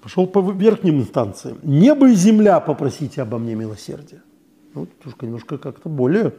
[0.00, 4.22] пошел по верхним инстанциям, небо и земля попросите обо мне милосердия.
[4.74, 4.88] Ну,
[5.22, 6.34] немножко как-то более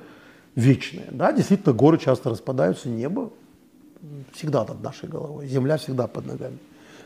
[0.55, 1.07] вечное.
[1.11, 3.31] Да, действительно, горы часто распадаются, небо
[4.33, 6.57] всегда над нашей головой, земля всегда под ногами.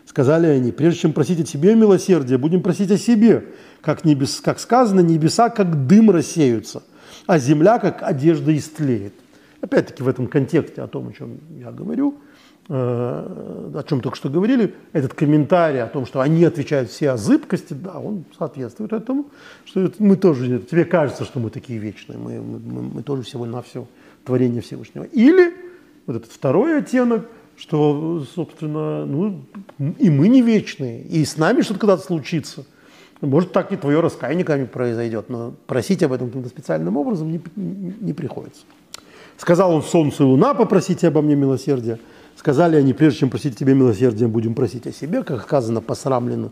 [0.05, 3.45] Сказали они, прежде чем просить о тебе милосердия, будем просить о себе.
[3.81, 6.83] Как, небес, как сказано, небеса как дым рассеются,
[7.27, 9.13] а земля как одежда истлеет.
[9.61, 12.17] Опять-таки в этом контексте о том, о чем я говорю–
[12.73, 17.17] Э, о чем только что говорили, этот комментарий о том, что они отвечают все о
[17.17, 19.25] зыбкости, да, он соответствует этому,
[19.65, 23.87] что мы тоже, тебе кажется, что мы такие вечные, мы, мы, мы тоже всего-навсего
[24.23, 25.03] творение Всевышнего.
[25.03, 25.53] Или
[26.05, 27.25] вот этот второй оттенок,
[27.57, 29.43] что, собственно, ну,
[29.97, 32.63] и мы не вечные, и с нами что-то когда-то случится.
[33.21, 37.41] Может, так и твое раскаяние когда произойдет, но просить об этом каким-то специальным образом не,
[37.55, 38.63] не, не приходится.
[39.37, 41.99] Сказал он солнце и луна, попросите обо мне милосердия.
[42.35, 46.49] Сказали они, прежде чем просить тебе милосердия, будем просить о себе, как сказано, посрамлена,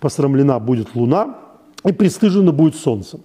[0.00, 1.38] посрамлена будет луна,
[1.84, 3.20] и пристыжено будет солнце.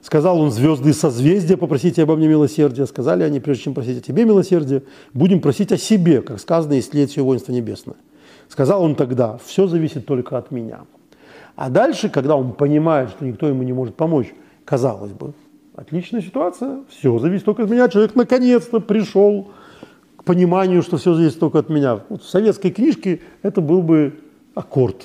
[0.00, 2.86] Сказал он, звезды и созвездия, попросите обо мне милосердия.
[2.86, 6.82] Сказали они, прежде чем просить о тебе милосердия, будем просить о себе, как сказано, и
[6.82, 7.96] след все воинство небесное.
[8.48, 10.80] Сказал он тогда, все зависит только от меня.
[11.58, 14.32] А дальше, когда он понимает, что никто ему не может помочь,
[14.64, 15.32] казалось бы,
[15.74, 19.48] отличная ситуация, все зависит только от меня, человек наконец-то пришел
[20.24, 21.98] пониманию, что все зависит только от меня.
[22.08, 24.20] Вот в советской книжке это был бы
[24.54, 25.04] аккорд.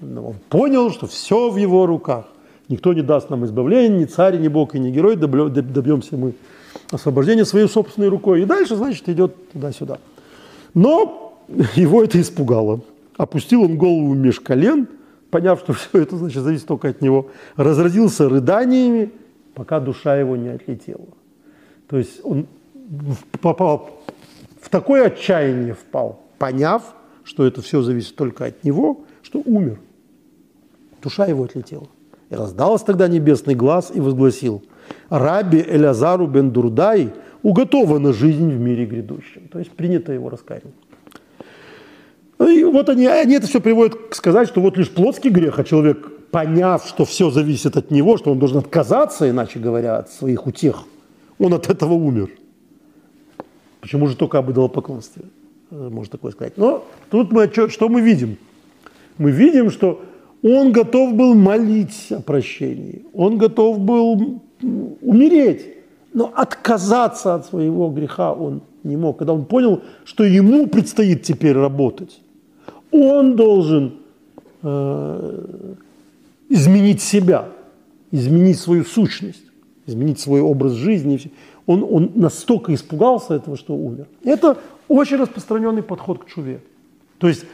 [0.00, 2.24] Он понял, что все в его руках.
[2.68, 6.34] Никто не даст нам избавления, ни царь, ни бог и ни герой, добьемся мы
[6.90, 8.42] освобождения своей собственной рукой.
[8.42, 9.98] И дальше, значит, идет туда-сюда.
[10.74, 11.38] Но
[11.76, 12.80] его это испугало.
[13.16, 14.88] Опустил он голову меж колен,
[15.34, 17.26] поняв, что все это, значит, зависит только от него,
[17.56, 19.10] разразился рыданиями,
[19.54, 21.08] пока душа его не отлетела.
[21.88, 22.46] То есть он
[23.40, 24.00] попал
[24.60, 29.80] в такое отчаяние впал, поняв, что это все зависит только от него, что умер.
[31.02, 31.88] Душа его отлетела.
[32.30, 34.62] И раздался тогда небесный глаз и возгласил,
[35.08, 37.12] «Раби Элязару бен Дурдай
[37.42, 39.48] уготована жизнь в мире грядущем».
[39.48, 40.74] То есть принято его раскаяние.
[42.40, 45.64] И вот они, они это все приводят к сказать, что вот лишь плотский грех, а
[45.64, 50.46] человек, поняв, что все зависит от него, что он должен отказаться, иначе говоря, от своих
[50.48, 50.82] утех,
[51.38, 52.30] он от этого умер.
[53.80, 55.22] Почему же только об идолопоклонстве?
[55.70, 56.56] Э, можно такое сказать.
[56.56, 58.36] Но тут мы что мы видим?
[59.18, 60.02] Мы видим, что
[60.42, 64.42] он готов был молить о прощении, он готов был
[65.02, 65.66] умереть,
[66.12, 69.18] но отказаться от своего греха он не мог.
[69.18, 72.20] Когда он понял, что ему предстоит теперь работать,
[72.94, 73.98] он должен
[74.62, 75.74] э,
[76.48, 77.48] изменить себя,
[78.10, 79.42] изменить свою сущность,
[79.86, 81.32] изменить свой образ жизни.
[81.66, 84.06] Он, он настолько испугался этого, что умер.
[84.22, 86.60] Это очень распространенный подход к чуве.
[87.18, 87.44] То есть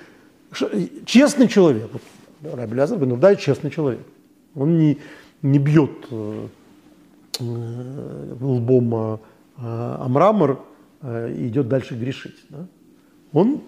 [1.07, 2.03] честный человек, вот,
[2.55, 4.01] Раби Лязар Бенурдай честный человек.
[4.55, 4.99] Он не,
[5.43, 6.47] не бьет э,
[7.39, 9.19] э, лбом э,
[9.57, 10.65] о мрамор
[11.03, 12.37] э, и идет дальше грешить.
[12.49, 12.67] Да?
[13.33, 13.61] Он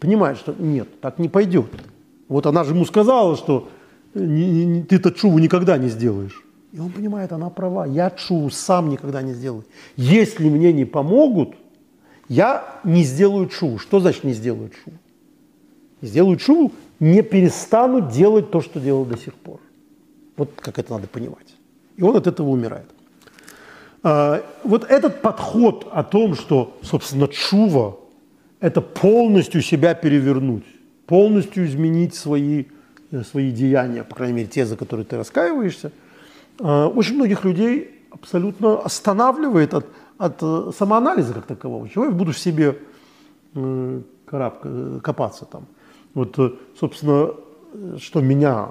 [0.00, 1.66] понимает, что нет, так не пойдет.
[2.28, 3.68] Вот она же ему сказала, что
[4.14, 6.42] ты этот чуву никогда не сделаешь.
[6.72, 9.64] И он понимает, она права, я чуву сам никогда не сделаю.
[9.96, 11.54] Если мне не помогут,
[12.28, 13.78] я не сделаю чуву.
[13.78, 14.96] Что значит не сделаю чуву?
[16.00, 19.60] Не сделаю чуву, не перестану делать то, что делал до сих пор.
[20.36, 21.54] Вот как это надо понимать.
[21.96, 22.86] И он от этого умирает.
[24.02, 27.96] А, вот этот подход о том, что, собственно, чува
[28.60, 30.64] это полностью себя перевернуть,
[31.06, 32.66] полностью изменить свои,
[33.10, 35.92] э, свои деяния, по крайней мере, те, за которые ты раскаиваешься,
[36.58, 39.86] э, очень многих людей абсолютно останавливает от,
[40.18, 41.88] от э, самоанализа как такового.
[41.88, 42.76] Чего я буду в себе
[45.02, 45.66] копаться там.
[46.14, 46.38] Вот,
[46.78, 47.30] собственно,
[47.98, 48.68] что меня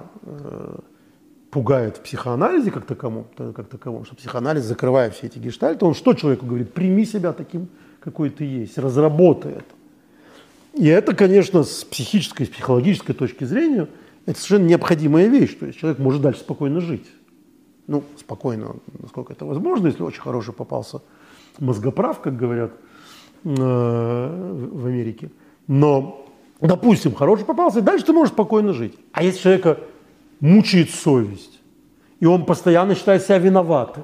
[1.52, 6.14] пугает в психоанализе как таковом, как таковом, что психоанализ, закрывая все эти гештальты, он что
[6.14, 6.72] человеку говорит?
[6.74, 7.68] Прими себя таким,
[8.00, 9.76] какой ты есть, разработай это.
[10.74, 13.88] И это, конечно, с психической, с психологической точки зрения,
[14.26, 15.58] это совершенно необходимая вещь.
[15.60, 17.08] То есть человек может дальше спокойно жить.
[17.88, 21.02] Ну, спокойно, насколько это возможно, если очень хороший попался
[21.58, 22.72] мозгоправ, как говорят
[23.44, 25.32] э, в Америке.
[25.68, 26.28] Но,
[26.62, 28.94] допустим, хороший попался, и дальше ты можешь спокойно жить.
[29.12, 29.80] А если человека
[30.40, 31.60] мучает совесть,
[32.20, 34.04] и он постоянно считает себя виноватым,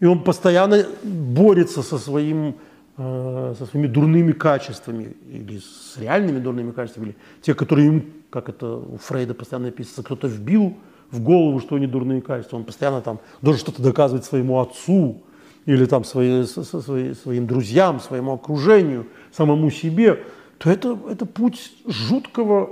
[0.00, 2.56] и он постоянно борется со своим
[2.96, 8.76] со своими дурными качествами или с реальными дурными качествами, или те, которые им, как это
[8.76, 10.76] у Фрейда постоянно написано, кто-то вбил
[11.10, 15.22] в голову, что они дурные качества, он постоянно там должен что-то доказывать своему отцу
[15.66, 20.24] или там свои, свои, своим друзьям, своему окружению, самому себе,
[20.58, 22.70] то это, это путь жуткого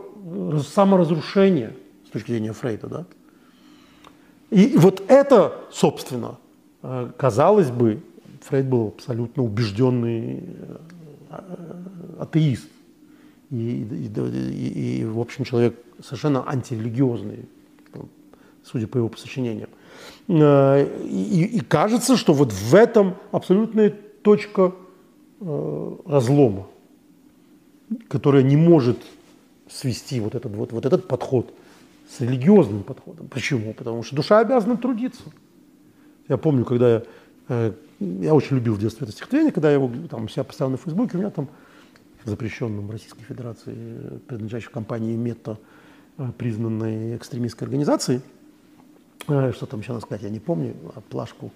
[0.63, 1.75] саморазрушения
[2.07, 2.87] с точки зрения Фрейда.
[2.87, 3.07] Да?
[4.51, 6.39] И вот это, собственно,
[6.83, 8.01] э, казалось бы,
[8.45, 10.45] Фрейд был абсолютно убежденный
[11.31, 12.69] э, атеист.
[13.51, 17.49] И, и, и, и, в общем, человек совершенно антирелигиозный,
[18.63, 19.71] судя по его сочинениям.
[20.29, 23.91] Э, и, и кажется, что вот в этом абсолютная
[24.23, 24.75] точка
[25.41, 26.67] э, разлома,
[28.09, 28.99] которая не может
[29.71, 31.55] свести вот этот, вот, вот этот подход
[32.11, 33.29] с религиозным подходом.
[33.29, 33.73] Почему?
[33.73, 35.23] Потому что душа обязана трудиться.
[36.29, 37.03] Я помню, когда
[37.49, 37.75] я
[38.21, 41.17] я очень любил в детстве это стихотворение, когда я его там себя поставил на Фейсбуке,
[41.17, 41.49] у меня там
[42.25, 45.59] в запрещенном Российской Федерации, принадлежащей компании Мета,
[46.19, 48.21] э, признанной экстремистской организацией,
[49.29, 51.53] э, что там еще надо сказать, я не помню, а плашку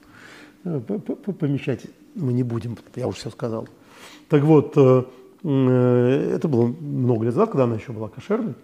[0.64, 3.68] э, помещать мы не будем, я уже все сказал.
[4.28, 8.55] Так вот, это было много лет назад, когда она еще была кошерной.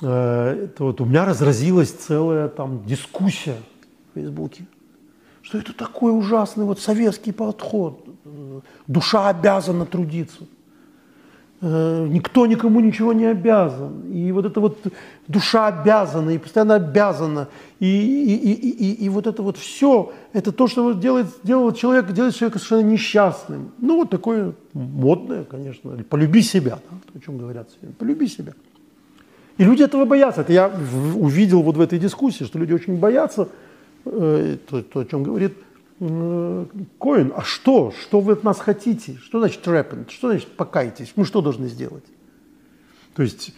[0.00, 3.56] Это вот у меня разразилась целая там дискуссия
[4.10, 4.66] в Фейсбуке
[5.42, 8.04] что это такой ужасный вот советский подход.
[8.86, 10.44] Душа обязана трудиться.
[11.62, 14.12] э, никто никому ничего не обязан.
[14.12, 14.78] И вот эта вот
[15.28, 17.48] душа обязана, и постоянно обязана.
[17.78, 22.12] И, и, и, и, и вот это вот все, это то, что делает, делает человека,
[22.12, 23.72] делает человека совершенно несчастным.
[23.78, 25.92] Ну, вот такое модное, конечно.
[26.08, 27.94] Полюби себя, да, о чем говорят сегодня.
[27.96, 28.52] Полюби себя.
[29.58, 30.40] И люди этого боятся.
[30.40, 30.70] Это я
[31.14, 33.48] увидел вот в этой дискуссии, что люди очень боятся,
[34.04, 35.52] э, то, то, о чем говорит
[36.00, 36.66] э,
[37.00, 37.32] Коин.
[37.36, 37.92] А что?
[38.00, 39.16] Что вы от нас хотите?
[39.16, 40.10] Что значит repent?
[40.10, 41.12] Что значит покайтесь?
[41.16, 42.04] Мы что должны сделать?
[43.14, 43.54] То есть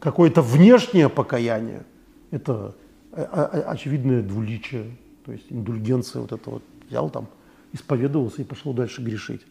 [0.00, 1.84] какое-то внешнее покаяние–
[2.30, 2.74] это
[3.12, 7.28] очевидное двуличие, то есть индульгенция вот это вот взял там,
[7.72, 9.42] исповедовался и пошел дальше грешить.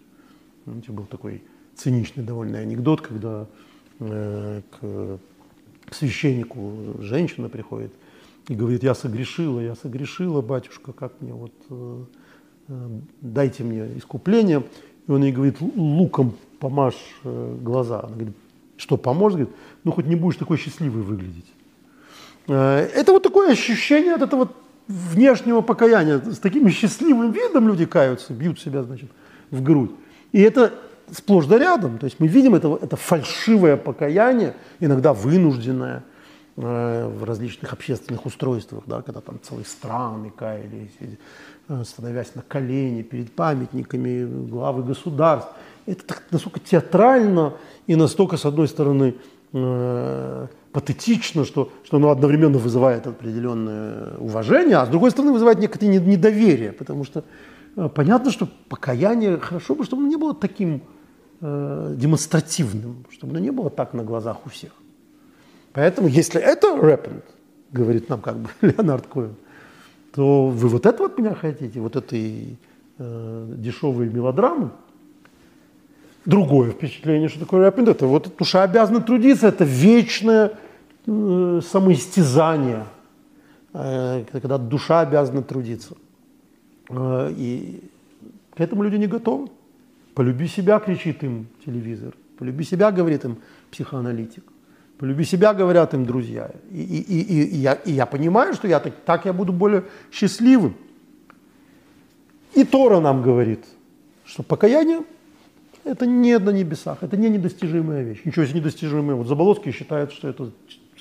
[0.65, 1.43] Знаете, был такой
[1.75, 3.47] циничный довольно анекдот, когда
[3.99, 5.19] э, к
[5.91, 7.93] священнику женщина приходит
[8.47, 12.03] и говорит, я согрешила, я согрешила, батюшка, как мне вот, э,
[12.67, 12.89] э,
[13.21, 14.63] дайте мне искупление.
[15.07, 18.01] И он ей говорит, луком помажь э, глаза.
[18.01, 18.35] Она говорит,
[18.77, 19.39] что поможет?
[19.39, 21.51] Говорит, ну хоть не будешь такой счастливый выглядеть.
[22.47, 24.49] Это вот такое ощущение от этого
[24.89, 26.19] внешнего покаяния.
[26.19, 29.09] С таким счастливым видом люди каются, бьют себя, значит,
[29.49, 29.91] в грудь.
[30.33, 30.73] И это
[31.09, 31.97] сплошь да рядом.
[31.99, 36.12] То есть мы видим это, это фальшивое покаяние, иногда вынужденное э,
[36.55, 40.91] в различных общественных устройствах, да, когда там целые страны каялись,
[41.67, 45.51] э, становясь на колени перед памятниками главы государств.
[45.85, 47.53] Это так, настолько театрально
[47.87, 49.15] и настолько, с одной стороны,
[49.51, 55.97] э, патетично, что, что оно одновременно вызывает определенное уважение, а с другой стороны вызывает некоторое
[55.97, 57.23] недоверие, потому что
[57.75, 60.83] э, понятно, что покаяние хорошо бы, чтобы оно не было таким
[61.41, 64.71] э, демонстративным, чтобы оно не было так на глазах у всех.
[65.73, 67.23] Поэтому, если это repent,
[67.71, 69.35] говорит нам как бы Леонард Коэн,
[70.13, 72.57] то вы вот это от меня хотите, вот этой
[72.99, 74.69] э, дешевой мелодрамы.
[76.25, 80.53] Другое впечатление, что такое repent, это вот душа обязана трудиться, это вечное
[81.07, 82.85] э, самоистязание,
[83.73, 85.95] э, когда душа обязана трудиться.
[86.89, 87.89] Э, и
[88.55, 89.49] к этому люди не готовы.
[90.13, 92.13] Полюби себя, кричит им телевизор.
[92.37, 93.37] Полюби себя, говорит им
[93.71, 94.43] психоаналитик.
[94.97, 96.51] Полюби себя, говорят им друзья.
[96.71, 99.83] И, и, и, и, я, и я понимаю, что я так, так я буду более
[100.11, 100.75] счастливым.
[102.53, 103.65] И Тора нам говорит,
[104.25, 105.01] что покаяние–
[105.83, 108.21] это не на небесах, это не недостижимая вещь.
[108.23, 109.15] Ничего себе недостижимая.
[109.15, 110.51] Вот Заболоцкий считает, что это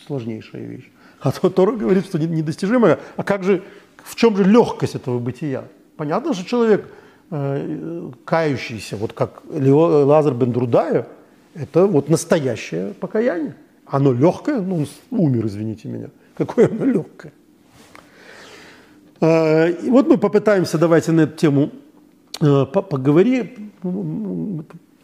[0.06, 0.90] сложнейшая вещь.
[1.20, 2.98] А то Тора говорит, что недостижимая.
[3.16, 3.62] А как же,
[4.02, 5.64] в чем же легкость этого бытия?
[5.96, 6.88] Понятно, что человек–
[7.34, 11.08] Э, кающийся, вот как Лазар Бендрудая,
[11.54, 13.54] это вот настоящее покаяние.
[13.92, 16.08] Оно легкое, ну он умер, извините меня.
[16.34, 17.32] Какое оно легкое.
[19.20, 21.70] Э, и вот мы попытаемся, давайте на эту тему
[22.40, 23.52] э, поговорить,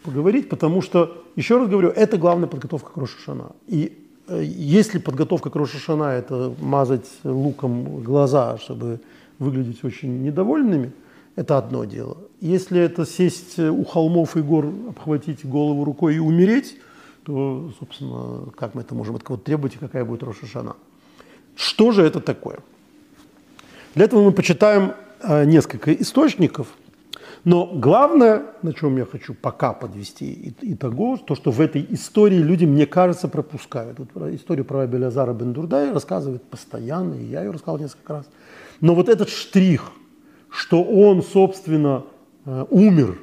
[0.01, 3.51] поговорить, потому что, еще раз говорю, это главная подготовка к Рошашана.
[3.67, 3.95] И
[4.27, 9.01] если подготовка к Рошашана– это мазать луком глаза, чтобы
[9.37, 10.93] выглядеть очень недовольными–
[11.35, 12.17] это одно дело.
[12.41, 16.75] Если это сесть у холмов и гор, обхватить голову рукой и умереть,
[17.29, 20.75] то, собственно, как мы это можем от кого-то требовать и какая будет Рошашана?
[21.55, 22.59] Что же это такое?
[23.95, 26.67] Для этого мы почитаем э, несколько источников,
[27.43, 32.65] но главное, на чем я хочу пока подвести итого, то, что в этой истории люди,
[32.65, 33.99] мне кажется, пропускают.
[33.99, 38.29] Вот историю про Абелязара Бендурдая рассказывают постоянно, и я ее рассказал несколько раз.
[38.81, 39.91] Но вот этот штрих–
[40.49, 42.03] что он, собственно,
[42.45, 43.19] э, умер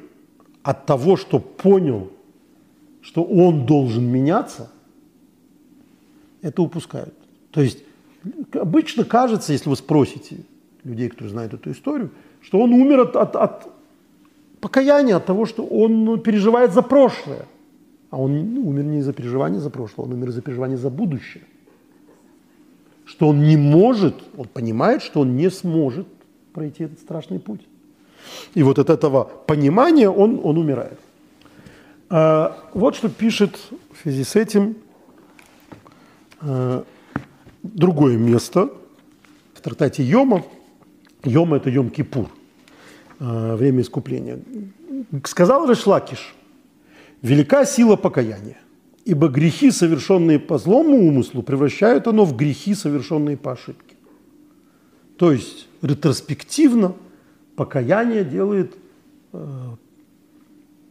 [0.63, 2.11] от того, что понял,
[3.07, 4.69] что он должен меняться,
[6.41, 7.13] это упускают.
[7.51, 7.83] То есть
[8.51, 10.39] обычно кажется, если вы спросите
[10.83, 13.67] людей, которые знают эту историю, что он умер от, от, от
[14.59, 17.45] покаяния, от того, что он ну, переживает за прошлое.
[18.09, 21.43] А он умер не из-за переживания за прошлое, он умер из-за переживания за будущее.
[23.05, 26.07] Что он не может, он понимает, что он не сможет
[26.51, 27.61] пройти этот страшный путь.
[28.53, 30.99] И вот от этого понимания он, он умирает.
[32.09, 33.59] А, вот что пишет
[33.91, 34.77] в связи с этим
[36.39, 36.85] а,
[37.63, 38.69] другое место
[39.53, 40.45] в трактате Йома.
[41.23, 42.29] Йома– это Йом-Кипур,
[43.19, 44.39] а, время искупления.
[45.25, 46.33] Сказал Решлакиш,
[47.21, 48.57] велика сила покаяния,
[49.03, 53.95] ибо грехи, совершенные по злому умыслу, превращают оно в грехи, совершенные по ошибке.
[55.17, 56.95] То есть ретроспективно
[57.57, 58.77] покаяние делает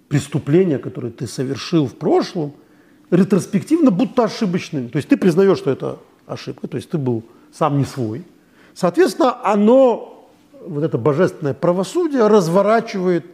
[0.08, 2.52] преступление, которое ты совершил в прошлом,
[3.10, 4.88] ретроспективно будто ошибочным.
[4.88, 8.24] То есть ты признаешь, что это ошибка, то есть ты был сам не свой.
[8.74, 10.28] Соответственно, оно,
[10.66, 13.24] вот это божественное правосудие разворачивает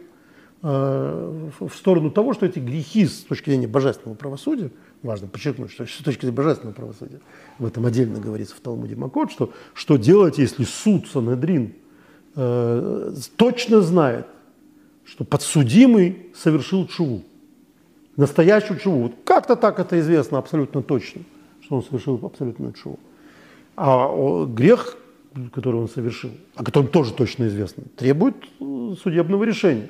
[0.61, 4.71] э, в сторону того, что эти грехи с точки зрения божественного правосудия,
[5.01, 7.19] важно подчеркнуть, что с точки зрения божественного правосудия,
[7.59, 11.73] в этом отдельно говорится в Талмуде Макот, что что делать, если суд Санедрин
[12.35, 14.27] э, точно знает,
[15.05, 17.23] что подсудимый совершил чуву,
[18.15, 19.03] настоящую чуву.
[19.03, 21.21] Вот как-то так это известно абсолютно точно,
[21.61, 22.99] что он совершил абсолютную чуву.
[23.75, 24.97] А грех,
[25.51, 29.89] который он совершил, о котором тоже точно известно, требует э, судебного решения.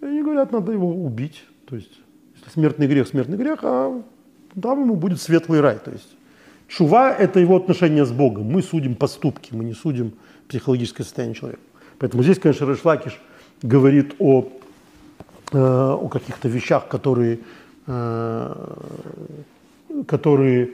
[0.00, 1.44] И они говорят, надо его убить.
[1.66, 1.92] То есть,
[2.36, 4.02] если смертный грех, смертный грех, а
[4.60, 5.78] там ему будет светлый рай.
[5.78, 6.08] То есть,
[6.68, 8.44] чува– это его отношение с Богом.
[8.44, 10.12] Мы судим поступки, мы не судим
[10.46, 11.62] психологическое состояние человека.
[11.98, 13.18] Поэтому здесь, конечно, Решлакиш
[13.62, 14.48] говорит о,
[15.52, 17.40] э, о каких-то вещах, которые,
[17.86, 18.74] э,
[20.06, 20.70] которые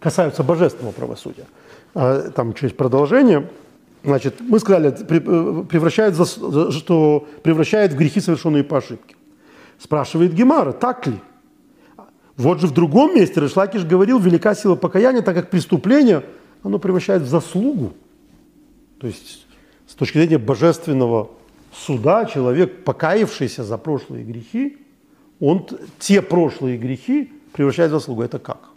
[0.00, 1.46] касаются божественного правосудия.
[1.94, 3.48] А, там через продолжение.
[4.04, 9.16] Значит, мы сказали, э, превращает, что превращает в грехи, совершенные по ошибке.
[9.78, 11.14] Спрашивает Гемара, так ли?
[12.36, 16.24] Вот же в другом месте Решлакиш говорил, велика сила покаяния, так как преступление,
[16.62, 17.94] оно превращает в заслугу.
[19.00, 19.46] То есть
[19.86, 21.30] с точки зрения божественного
[21.78, 24.78] суда человек, покаявшийся за прошлые грехи,
[25.40, 25.66] он
[25.98, 28.22] те прошлые грехи превращает в заслугу.
[28.22, 28.70] Это как?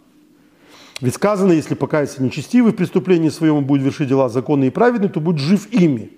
[1.00, 5.08] Ведь сказано, если покаяться нечестивый в преступлении своем и будет вершить дела законные и праведные,
[5.08, 6.12] то будет жив ими.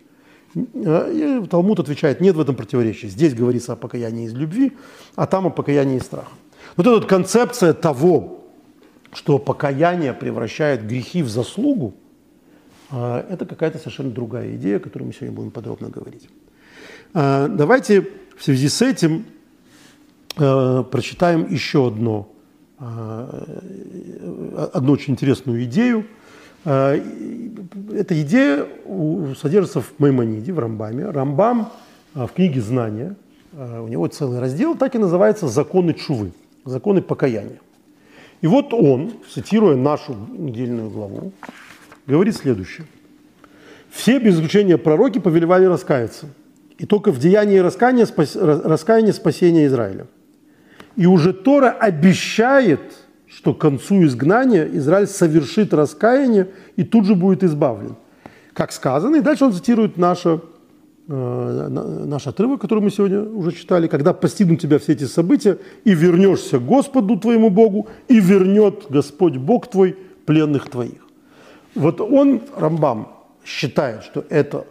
[0.54, 3.08] И Талмуд отвечает, нет в этом противоречия.
[3.08, 4.72] Здесь говорится о покаянии из любви,
[5.16, 6.30] а там о покаянии из страха.
[6.76, 8.44] Вот эта вот концепция того,
[9.12, 11.94] что покаяние превращает грехи в заслугу,
[12.90, 16.28] а, это какая-то совершенно другая идея, о которой мы сегодня будем подробно говорить.
[17.14, 19.24] А, давайте в связи с этим
[20.36, 22.28] а, прочитаем еще одно
[22.80, 26.06] Э, одну очень интересную идею.
[26.64, 27.00] Э,
[27.92, 28.66] эта идея
[29.40, 31.10] содержится в Маймониде, в Рамбаме.
[31.10, 31.70] Рамбам
[32.14, 33.16] э, в книге «Знания»,
[33.56, 36.32] у него целый раздел, так и называется «Законы чувы»,
[36.64, 37.60] «Законы покаяния».
[38.40, 41.32] И вот он, цитируя нашу недельную главу,
[42.08, 42.84] говорит следующее.
[43.90, 46.26] «Все, без исключения пророки, повелевали раскаяться,
[46.78, 50.06] и только в деянии раскаяния, спас, раскаяния спасения Израиля.
[50.96, 52.80] И уже Тора обещает,
[53.26, 57.96] что к концу изгнания Израиль совершит раскаяние и тут же будет избавлен.
[58.52, 60.40] Как сказано, и дальше он цитирует наше,
[61.08, 61.68] э,
[62.06, 66.58] наш отрывок, который мы сегодня уже читали, когда постигнут тебя все эти события, и вернешься
[66.58, 69.96] к Господу твоему Богу, и вернет Господь Бог твой
[70.26, 71.04] пленных твоих.
[71.74, 73.08] Вот он, Рамбам,
[73.44, 74.64] считает, что это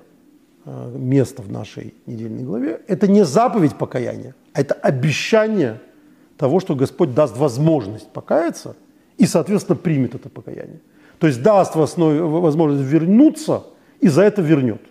[0.66, 5.82] место в нашей недельной главе, это не заповедь покаяния, а это обещание–
[6.38, 8.76] того, что Господь даст возможность покаяться
[9.18, 10.82] и, соответственно, примет это покаяние.
[11.20, 13.64] То есть даст возможность вернуться
[14.02, 14.82] и за это вернет.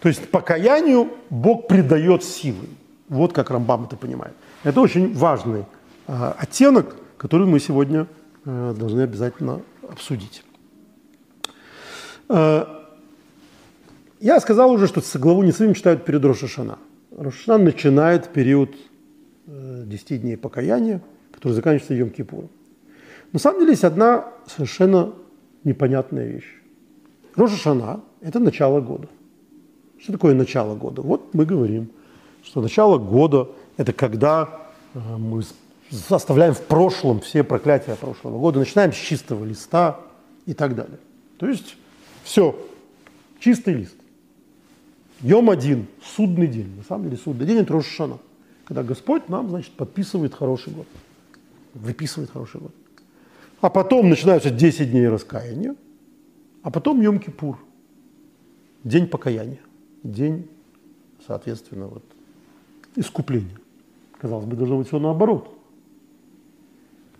[0.00, 2.68] То есть покаянию Бог придает силы.
[3.08, 4.34] Вот как Рамбам это понимает.
[4.62, 5.64] Это очень важный
[6.06, 8.06] э, оттенок, который мы сегодня
[8.44, 10.44] э, должны обязательно обсудить.
[12.28, 12.64] Э,
[14.20, 16.78] я сказал уже, что главу Несвим читают перед Рошашана.
[17.16, 18.74] Рошашана начинает период
[19.46, 21.00] 10 дней покаяния,
[21.32, 22.48] который заканчивается Йом-Кипуром.
[23.32, 25.12] На самом деле есть одна совершенно
[25.64, 26.60] непонятная вещь.
[27.36, 29.08] Рожа Шана– это начало года.
[29.98, 31.02] Что такое начало года?
[31.02, 31.90] Вот мы говорим,
[32.42, 34.48] что начало года– это когда
[34.94, 35.42] э, мы
[36.08, 40.00] оставляем в прошлом все проклятия прошлого года, начинаем с чистого листа
[40.46, 40.98] и так далее.
[41.38, 41.76] То есть
[42.24, 42.56] все,
[43.38, 43.94] чистый лист.
[45.22, 46.76] Йом один, судный день.
[46.76, 48.18] На самом деле судный день– это Роша Шана
[48.70, 50.86] когда Господь нам, значит, подписывает хороший год,
[51.74, 52.72] выписывает хороший год.
[53.60, 55.74] А потом начинаются 10 дней раскаяния,
[56.62, 57.56] а потом Йом-Кипур,
[58.84, 59.58] день покаяния,
[60.04, 60.46] день,
[61.26, 62.04] соответственно, вот,
[62.94, 63.58] искупления.
[64.20, 65.52] Казалось бы, должно быть все наоборот.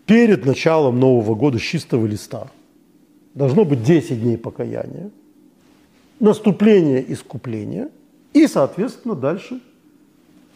[0.05, 2.49] Перед началом Нового года с чистого листа
[3.33, 5.11] должно быть 10 дней покаяния,
[6.21, 7.89] наступление искупления
[8.33, 9.59] и, соответственно, дальше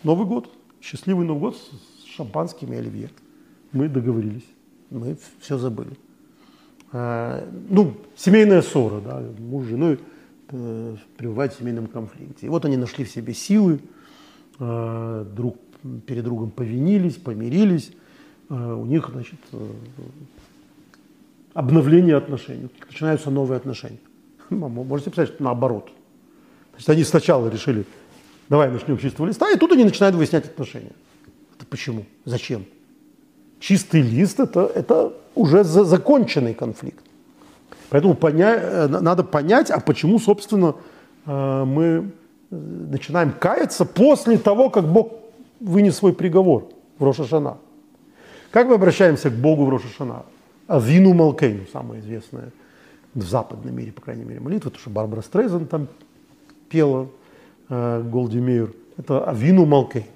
[0.04, 0.50] Новый год–
[0.86, 3.10] счастливый Новый год с шампанским и оливье.
[3.72, 4.46] Мы договорились,
[4.90, 5.98] мы все забыли.
[6.92, 10.00] А, ну, семейная ссора, да, муж с женой
[10.50, 12.46] э, пребывают в семейном конфликте.
[12.46, 13.80] И вот они нашли в себе силы,
[14.60, 15.58] э, друг
[16.06, 17.92] перед другом повинились, помирились.
[18.50, 19.68] Э, у них, значит, э,
[21.54, 24.00] обновление отношений, начинаются новые отношения.
[24.50, 25.90] Можете представить, что наоборот.
[26.74, 27.86] Значит, они сначала решили
[28.50, 30.92] давай начнем с чистого листа, и тут они начинают выяснять отношения.
[31.56, 32.06] Это почему?
[32.26, 32.66] Зачем?
[33.60, 37.04] Чистый лист это, это уже за, законченный конфликт.
[37.90, 40.76] Поэтому поня, э, надо понять, а почему, собственно,
[41.26, 42.12] э, мы
[42.52, 45.14] начинаем каяться после того, как Бог
[45.60, 46.70] вынес свой приговор
[47.00, 47.58] в Рошашана.
[48.52, 50.24] Как мы обращаемся к Богу в Рошашана?
[50.68, 52.52] Авину Малкейну, самая известная
[53.16, 55.88] в западном мире, по крайней мере, молитва, то, что Барбара Стрейзен там
[56.70, 57.10] пела,
[57.70, 60.08] э, Голди Мейер, это Авину Малкейну.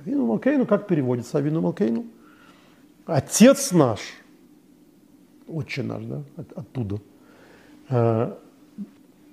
[0.00, 2.06] Авину Малкейну, как переводится Авину Малкейну?
[3.06, 4.00] Отец наш,
[5.48, 7.00] отче наш, да, от, оттуда.
[7.88, 8.34] Э,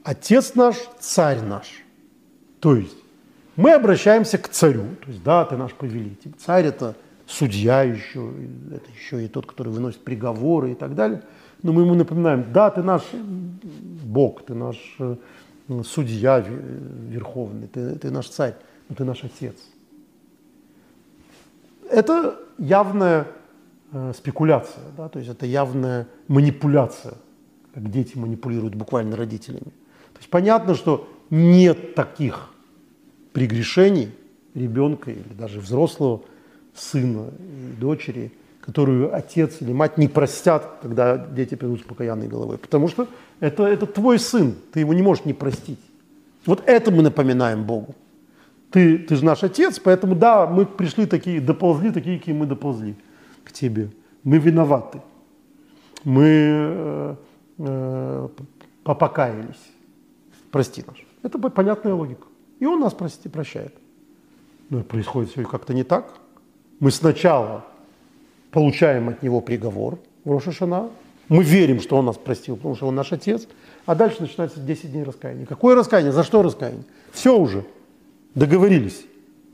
[0.04, 1.84] отец наш, царь наш.
[2.60, 2.98] То есть
[3.56, 6.34] мы обращаемся к царю, то есть да, ты наш повелитель.
[6.38, 6.96] Царь это
[7.28, 8.32] судья еще,
[8.72, 11.22] это еще и тот, который выносит приговоры и так далее.
[11.64, 13.04] Но мы ему напоминаем, да, ты наш
[14.04, 15.16] Бог, ты наш э,
[15.84, 18.56] судья верховный, ты, ты наш царь,
[18.88, 19.56] но ты наш отец.
[21.90, 23.28] Это явная
[23.92, 27.16] э, спекуляция, да, то есть это явная манипуляция,
[27.74, 29.72] как дети манипулируют буквально родителями.
[30.14, 32.50] То есть понятно, что нет таких
[33.34, 34.12] прегрешений
[34.54, 36.22] ребенка или даже взрослого
[36.74, 38.32] сына и дочери,
[38.66, 42.58] которую отец или мать не простят, когда дети придут с покаянной головой.
[42.58, 43.08] Потому что
[43.40, 45.80] это, это твой сын, ты его не можешь не простить.
[46.46, 47.96] Вот это мы напоминаем Богу.
[48.72, 52.96] Ты, ты же наш отец, поэтому да, мы пришли такие, доползли такие, какие мы доползли
[53.44, 53.92] к тебе.
[54.24, 55.02] Мы виноваты.
[56.04, 57.16] Мы э,
[57.60, 58.28] э,
[58.84, 59.62] попокаялись.
[60.52, 60.96] Прости нас.
[61.22, 62.26] Это понятная логика.
[62.60, 63.76] И он нас прости, прощает.
[64.70, 66.16] Но происходит все как-то не так.
[66.80, 67.64] Мы сначала
[68.56, 70.90] получаем от него приговор в Рошашана,
[71.28, 73.50] мы верим, что он нас простил, потому что он наш отец,
[73.86, 75.46] а дальше начинается 10 дней раскаяния.
[75.46, 76.14] Какое раскаяние?
[76.14, 76.86] За что раскаяние?
[77.12, 77.66] Все уже,
[78.34, 79.06] договорились.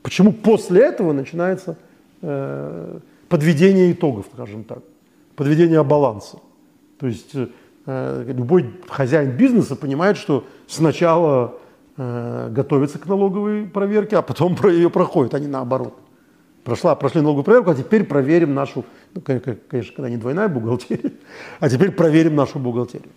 [0.02, 1.76] Почему после этого начинается
[2.20, 4.84] э, подведение итогов, скажем так,
[5.34, 6.38] подведение баланса?
[7.00, 7.34] То есть
[7.86, 11.56] э, любой хозяин бизнеса понимает, что сначала
[11.96, 15.98] э, готовится к налоговой проверке, а потом ее проходит, а не наоборот.
[16.64, 18.84] Прошла, прошли налоговую проверку, а теперь проверим нашу,
[19.14, 19.56] ну, конечно,
[19.96, 21.12] когда не двойная бухгалтерия,
[21.60, 23.10] а теперь проверим нашу бухгалтерию.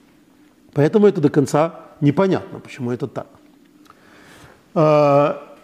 [0.74, 3.28] Поэтому это до конца непонятно, почему это так.
[4.74, 5.56] А,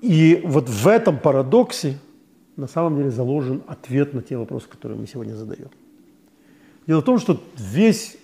[0.00, 1.98] и вот в этом парадоксе
[2.56, 5.70] на самом деле заложен ответ на те вопросы, которые мы сегодня задаем.
[6.86, 8.16] Дело в том, что весь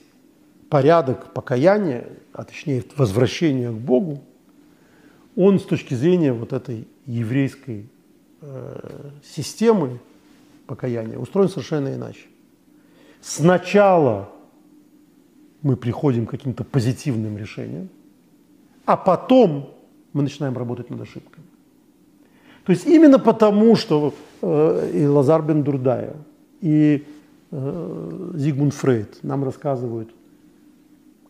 [0.71, 4.23] порядок покаяния, а точнее возвращения к Богу,
[5.37, 7.89] он с точки зрения вот этой еврейской
[8.41, 10.01] э, системы
[10.67, 12.27] покаяния устроен совершенно иначе.
[13.21, 14.31] Сначала
[15.63, 17.89] мы приходим к каким-то позитивным решениям,
[18.85, 19.71] а потом
[20.13, 21.47] мы начинаем работать над ошибками.
[22.65, 26.17] То есть именно потому, что э, и Лазар бен Дурдая,
[26.61, 27.05] и
[27.51, 30.11] э, Зигмунд Фрейд нам рассказывают–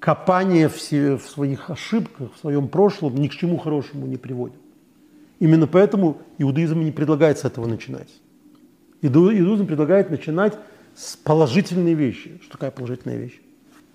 [0.05, 4.59] копание в, себе, в своих ошибках, в своем прошлом ни к чему хорошему не приводит.
[5.41, 8.11] Именно поэтому иудаизм не предлагает с этого начинать.
[9.01, 10.59] Иудаизм предлагает начинать
[10.95, 12.39] с положительной вещи.
[12.43, 13.41] Что такая положительная вещь?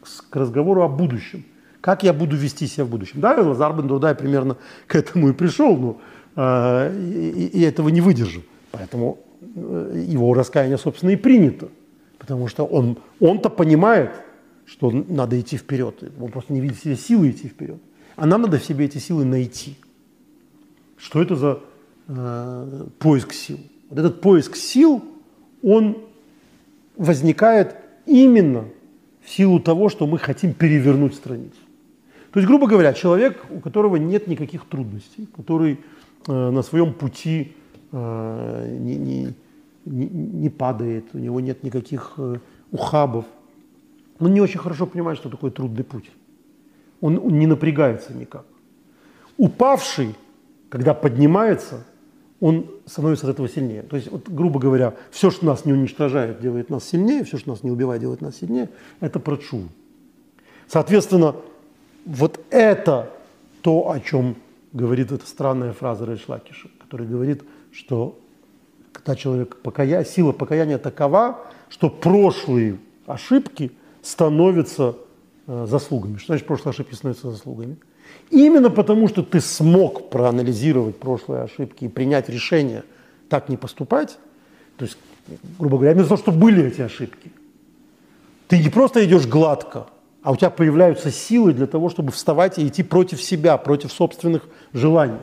[0.03, 1.45] С, к разговору о будущем.
[1.79, 3.21] Как я буду вести себя в будущем?
[3.21, 4.57] Да, Лазар бен Дурдай примерно
[4.87, 6.01] к этому и пришел, но
[6.35, 8.41] э, и, и этого не выдержал.
[8.71, 11.69] Поэтому э, его раскаяние, собственно, и принято.
[12.17, 14.09] Потому что он, он-то понимает,
[14.69, 16.03] что надо идти вперед.
[16.19, 17.79] Он просто не видит в себе силы идти вперед.
[18.15, 19.75] А нам надо в себе эти силы найти.
[20.97, 21.59] Что это за
[22.07, 23.59] э, поиск сил?
[23.89, 25.03] Вот этот поиск сил,
[25.63, 25.97] он
[26.97, 28.65] возникает именно
[29.21, 31.57] в силу того, что мы хотим перевернуть страницу.
[32.31, 35.79] То есть, грубо говоря, человек, у которого нет никаких трудностей, который
[36.27, 37.53] э, на своем пути
[37.91, 39.33] э, не, не,
[39.85, 42.37] не, падает, у него нет никаких э,
[42.71, 43.25] ухабов,
[44.19, 46.09] он не очень хорошо понимает, что такое трудный путь.
[47.01, 48.45] Он, он не напрягается никак.
[49.37, 50.15] Упавший,
[50.69, 51.85] когда поднимается,
[52.39, 53.83] он становится от этого сильнее.
[53.83, 57.49] То есть, вот, грубо говоря, все, что нас не уничтожает, делает нас сильнее, все, что
[57.49, 59.63] нас не убивает, делает нас сильнее, это прочу.
[60.67, 61.35] Соответственно,
[62.05, 63.09] вот это
[63.61, 64.35] то, о чем
[64.73, 68.19] говорит эта странная фраза Рейшлакиша, который говорит, что
[68.91, 70.03] когда человек покая...
[70.03, 71.39] сила покаяния такова,
[71.69, 73.71] что прошлые ошибки
[74.01, 74.95] становятся
[75.47, 76.17] э, заслугами.
[76.17, 77.77] Что значит прошлые ошибки становятся заслугами?
[78.29, 82.83] Именно потому, что ты смог проанализировать прошлые ошибки и принять решение
[83.27, 84.17] так не поступать,
[84.77, 84.97] то есть,
[85.57, 87.31] грубо говоря, именно того, что были эти ошибки,
[88.47, 89.87] ты не просто идешь гладко,
[90.23, 94.47] а у тебя появляются силы для того, чтобы вставать и идти против себя, против собственных
[94.73, 95.19] желаний.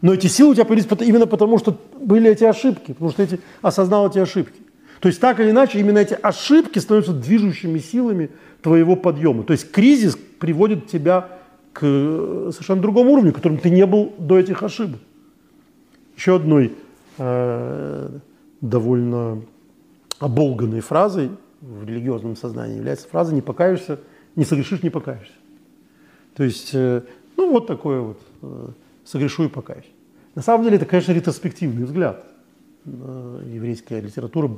[0.00, 3.38] Но эти силы у тебя появились именно потому, что были эти ошибки, потому что ты
[3.62, 4.61] осознал эти ошибки.
[5.02, 8.30] То есть так или иначе именно эти ошибки становятся движущими силами
[8.62, 9.42] твоего подъема.
[9.42, 11.28] То есть кризис, приводит тебя
[11.72, 15.00] к совершенно другому уровню, которым ты не был до этих ошибок.
[16.16, 16.72] Еще одной
[17.18, 18.10] э,
[18.60, 19.42] довольно
[20.20, 21.30] оболганной фразой
[21.60, 23.98] в религиозном сознании является фраза «не покаешься,
[24.36, 25.34] не согрешишь, не покаешься».
[26.36, 27.02] То есть, э,
[27.36, 28.68] ну вот такое вот э,
[29.04, 29.90] «согрешу и покаюсь».
[30.36, 32.24] На самом деле это, конечно, ретроспективный взгляд.
[32.84, 34.48] Э, еврейская литература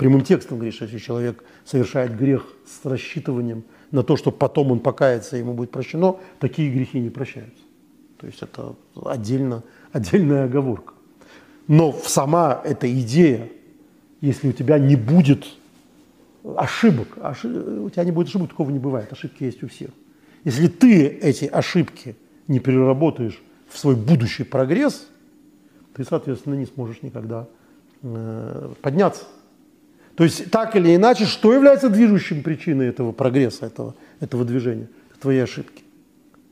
[0.00, 4.80] прямым текстом говорит, что если человек совершает грех с рассчитыванием на то, что потом он
[4.80, 7.62] покается, ему будет прощено, такие грехи не прощаются.
[8.16, 10.94] То есть это отдельно, отдельная оговорка.
[11.68, 13.50] Но сама эта идея,
[14.22, 15.44] если у тебя не будет
[16.56, 17.50] ошибок, ошиб...
[17.84, 19.90] у тебя не будет ошибок, такого не бывает, ошибки есть у всех.
[20.44, 22.16] Если ты эти ошибки
[22.48, 25.08] не переработаешь в свой будущий прогресс,
[25.94, 27.46] ты, соответственно, не сможешь никогда
[28.02, 29.24] э, подняться.
[30.20, 34.86] То есть так или иначе, что является движущей причиной этого прогресса, этого, этого движения?
[35.18, 35.82] Твои ошибки,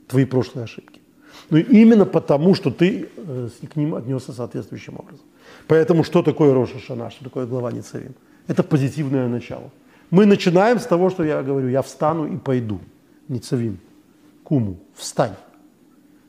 [0.07, 0.99] твои прошлые ошибки.
[1.51, 5.23] Но ну, именно потому, что ты э, к ним отнесся соответствующим образом.
[5.67, 8.15] Поэтому что такое Роша Шана, что такое глава Ницавим?
[8.47, 9.69] Это позитивное начало.
[10.09, 12.79] Мы начинаем с того, что я говорю, я встану и пойду.
[13.27, 13.77] Ницавим,
[14.43, 15.35] куму, встань.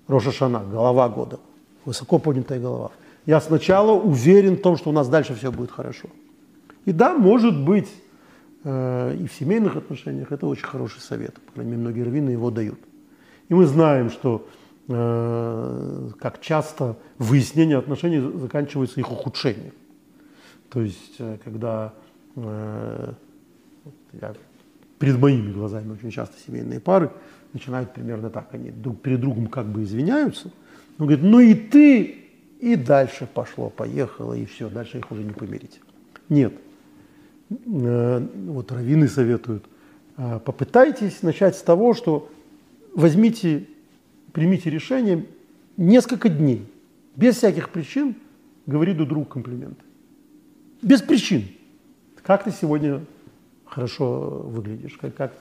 [0.08, 1.40] Роша Шана, голова года,
[1.86, 2.90] высоко поднятая голова.
[3.24, 6.10] Я сначала уверен в том, что у нас дальше все будет хорошо.
[6.84, 7.88] И да, может быть,
[8.64, 11.34] э, и в семейных отношениях это очень хороший совет.
[11.34, 12.78] По крайней мере, многие раввины его дают.
[13.48, 14.46] И мы знаем, что
[14.92, 19.72] Э, как часто выяснение отношений заканчивается их ухудшением.
[20.68, 21.94] То есть, э, когда
[22.34, 23.12] э,
[24.20, 24.34] я,
[24.98, 27.12] перед моими глазами очень часто семейные пары
[27.52, 30.50] начинают примерно так, они друг перед другом как бы извиняются,
[30.98, 32.24] он говорит, ну и ты,
[32.58, 35.80] и дальше пошло, поехало, и все, дальше их уже не помирить.
[36.28, 36.52] Нет.
[37.50, 39.64] Вот раввины советуют,
[40.16, 42.30] попытайтесь начать с того, что
[42.94, 43.66] возьмите
[44.32, 45.26] примите решение
[45.76, 46.66] несколько дней,
[47.16, 48.14] без всяких причин,
[48.66, 49.82] говори друг другу комплименты.
[50.82, 51.44] Без причин.
[52.22, 53.04] Как ты сегодня
[53.64, 55.38] хорошо выглядишь, как, как,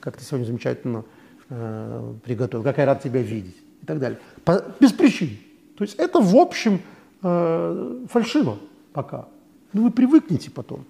[0.00, 1.04] как ты сегодня замечательно
[1.48, 4.18] э, приготовил, как я рад тебя видеть и так далее.
[4.44, 5.30] По, без причин.
[5.76, 6.80] То есть это в общем
[7.22, 8.58] э, фальшиво
[8.92, 9.28] пока.
[9.72, 10.84] Но вы привыкнете потом.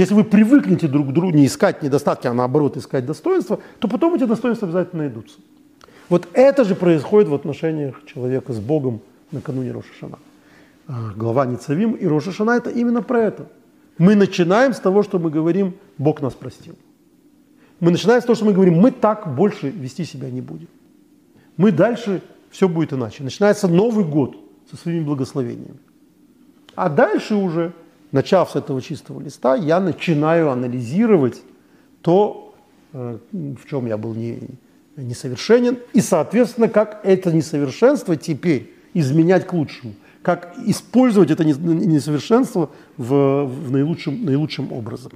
[0.00, 4.14] Если вы привыкнете друг к другу не искать недостатки, а наоборот искать достоинства, то потом
[4.14, 5.38] эти достоинства обязательно найдутся.
[6.08, 10.18] Вот это же происходит в отношениях человека с Богом накануне Рошашана.
[10.88, 13.46] А, глава Ницавим и Рошашана– это именно про это.
[13.98, 16.76] Мы начинаем с того, что мы говорим «Бог нас простил».
[17.78, 20.68] Мы начинаем с того, что мы говорим «Мы так больше вести себя не будем».
[21.58, 23.22] Мы дальше все будет иначе.
[23.22, 24.34] Начинается Новый год
[24.70, 25.78] со своими благословениями.
[26.74, 27.74] А дальше уже,
[28.12, 31.42] начав с этого чистого листа, я начинаю анализировать
[32.02, 32.54] то,
[32.92, 34.40] э, в чем я был не,
[34.96, 43.44] несовершенен, и, соответственно, как это несовершенство теперь изменять к лучшему, как использовать это несовершенство в,
[43.44, 45.12] в наилучшем, наилучшим образом.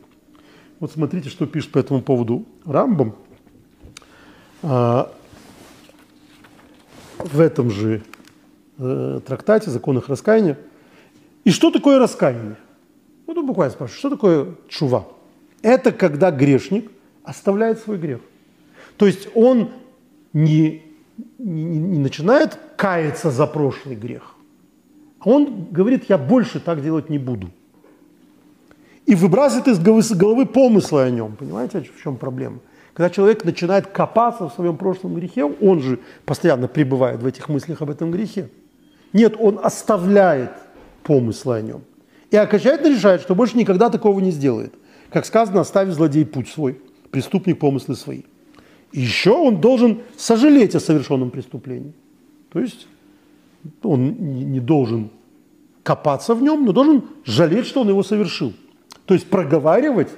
[0.81, 3.15] Вот смотрите, что пишет по этому поводу Рамбам.
[4.63, 5.13] А,
[7.19, 8.03] в этом же
[8.79, 10.59] э, трактате «Законах раскаяния».
[11.45, 12.57] И что такое раскаяние?
[13.27, 15.07] Вот он буквально спрашивает, что такое чува?
[15.63, 16.91] Это когда грешник
[17.23, 18.21] оставляет свой грех.
[18.97, 19.71] То есть он
[20.33, 20.83] не,
[21.39, 24.35] не, не начинает каяться за прошлый грех,
[25.21, 27.51] а он говорит, я больше так делать не буду.
[29.07, 31.37] И выбрасывает из головы, головы помыслы о нем.
[31.37, 32.59] Понимаете, в чем проблема?
[32.95, 37.83] Когда человек начинает копаться в своем прошлом грехе, он же постоянно пребывает в этих мыслях
[37.83, 38.49] об этом грехе.
[39.13, 40.53] Нет, он оставляет
[41.03, 41.83] помыслы о нем.
[42.31, 44.75] И окончательно решает, что больше никогда такого не сделает.
[45.11, 48.23] Как сказано, оставив злодей путь свой, преступник помыслы свои.
[48.93, 51.93] Еще он должен сожалеть о совершенном преступлении.
[52.53, 52.87] То есть
[53.83, 54.15] он
[54.51, 55.11] не должен
[55.83, 58.53] копаться в нем, но должен жалеть, что он его совершил.
[59.07, 60.11] То есть проговаривать,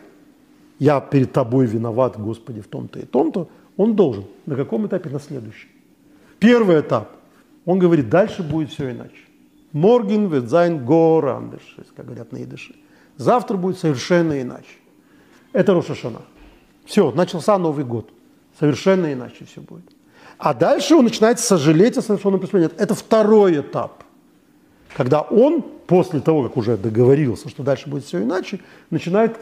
[0.78, 4.24] я перед тобой виноват, Господи, в том-то и том-то, он должен.
[4.46, 5.11] На каком этапе?
[5.11, 5.68] На следующем.
[6.38, 7.11] Первый этап.
[7.64, 9.26] Он говорит, дальше будет все иначе.
[9.77, 12.74] Морген ведзайн горандыш, как говорят на идыше.
[13.18, 14.79] Завтра будет совершенно иначе.
[15.53, 16.22] Это Рошашана.
[16.87, 18.09] Все, начался Новый год.
[18.59, 19.85] Совершенно иначе все будет.
[20.39, 22.74] А дальше он начинает сожалеть о совершенном преступлении.
[22.79, 24.03] Это второй этап.
[24.97, 29.39] Когда он, после того, как уже договорился, что дальше будет все иначе, начинает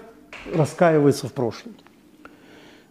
[0.52, 1.74] раскаиваться в прошлом.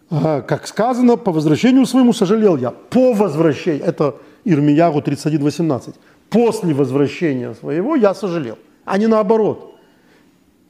[0.08, 2.70] А, как сказано, по возвращению своему сожалел я.
[2.70, 5.94] По возвращению, это Ирмиягу 31.18.
[6.34, 9.76] После возвращения своего я сожалел, а не наоборот.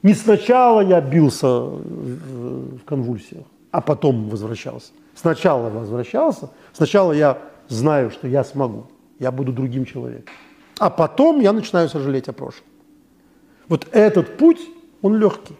[0.03, 4.91] Не сначала я бился в конвульсиях, а потом возвращался.
[5.15, 8.85] Сначала возвращался, сначала я знаю, что я смогу,
[9.17, 10.35] я буду другим человеком.
[10.77, 12.67] А потом я начинаю сожалеть о прошлом.
[13.67, 14.59] Вот этот путь,
[15.01, 15.55] он легкий.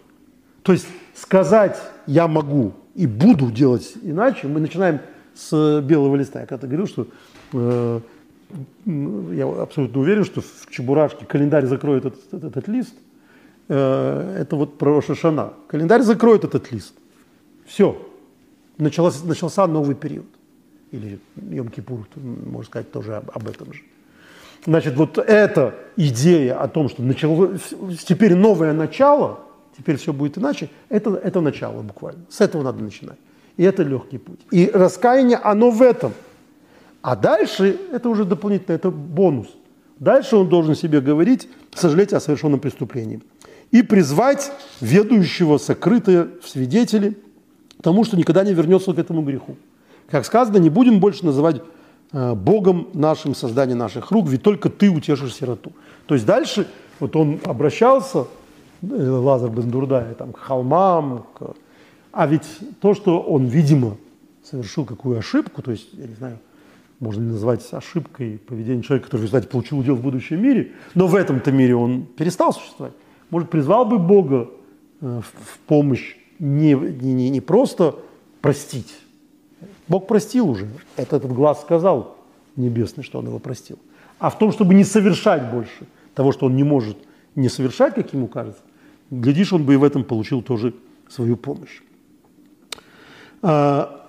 [0.62, 5.00] То есть сказать «я могу» и «буду делать иначе» мы начинаем
[5.34, 6.42] с белого листа.
[6.42, 7.08] Я когда-то говорил, что
[7.54, 8.00] э,
[8.86, 12.94] я абсолютно уверен, что в Чебурашке календарь закроет этот, этот, этот лист.
[13.68, 15.52] Э, это вот про Шашана.
[15.68, 16.94] Календарь закроет этот лист.
[17.66, 18.00] Все.
[18.78, 20.26] Начался, начался новый период.
[20.92, 23.82] Или Йом-Кипур, можно сказать, тоже об, об этом же.
[24.64, 27.58] Значит, вот эта идея о том, что начало,
[28.06, 29.40] теперь новое начало,
[29.76, 32.24] теперь все будет иначе, это, это начало буквально.
[32.28, 33.18] С этого надо начинать.
[33.56, 34.40] И это легкий путь.
[34.50, 36.12] И раскаяние, оно в этом.
[37.02, 39.48] А дальше, это уже дополнительно, это бонус.
[39.98, 43.20] Дальше он должен себе говорить, сожалеть о совершенном преступлении.
[43.70, 47.16] И призвать ведущего сокрытое в свидетели
[47.82, 49.56] тому, что никогда не вернется к этому греху.
[50.10, 51.62] Как сказано, не будем больше называть
[52.12, 55.72] Э, Богом нашим создание наших рук, ведь только ты утешишь сироту.
[56.06, 56.66] То есть дальше
[57.00, 58.26] вот он обращался,
[58.82, 61.54] э, Лазар Бендурдай, там, к холмам, к...
[62.12, 62.46] а ведь
[62.80, 63.96] то, что он, видимо,
[64.44, 66.38] совершил какую ошибку, то есть, я не знаю,
[67.00, 71.14] можно ли назвать ошибкой поведение человека, который, кстати, получил удел в будущем мире, но в
[71.14, 72.94] этом-то мире он перестал существовать.
[73.30, 74.50] Может, призвал бы Бога
[75.00, 77.96] э, в помощь не, не, не просто
[78.40, 78.92] простить,
[79.88, 80.68] Бог простил уже.
[80.96, 82.16] Это этот глаз сказал
[82.56, 83.78] небесный, что он его простил.
[84.18, 86.96] А в том, чтобы не совершать больше того, что он не может
[87.34, 88.62] не совершать, как ему кажется,
[89.10, 90.74] глядишь, он бы и в этом получил тоже
[91.08, 91.82] свою помощь.
[93.42, 94.05] А,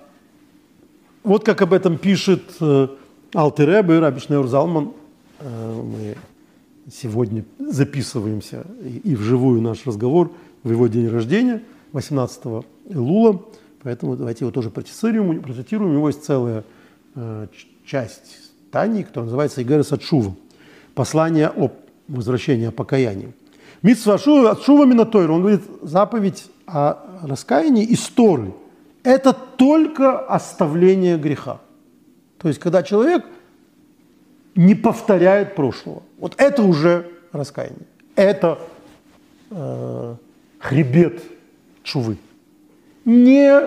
[1.28, 2.88] вот как об этом пишет э,
[3.36, 4.94] Алтеребе, Рабишнеур Залман.
[5.40, 6.16] Э, мы
[6.90, 10.32] сегодня записываемся и, и вживую наш разговор
[10.64, 12.42] в его день рождения, 18
[12.94, 13.42] Лула.
[13.84, 15.42] Поэтому давайте его тоже процитируем.
[15.42, 15.92] процитируем.
[15.92, 16.64] У него есть целая
[17.16, 17.48] э,
[17.86, 20.34] часть Тани, которая называется Игерес Атшува.
[20.96, 21.72] Послание о
[22.08, 23.34] возвращении, о покаянии.
[23.82, 28.54] Митсва Атшува Минатойр, он говорит, заповедь о раскаянии и сторы–
[29.08, 31.60] это только оставление греха.
[32.38, 33.26] То есть, когда человек
[34.56, 36.02] не повторяет прошлого.
[36.20, 37.88] Вот это уже раскаяние.
[38.16, 38.58] Это
[39.52, 40.16] э,
[40.60, 41.22] хребет
[41.84, 42.18] чувы
[43.08, 43.62] не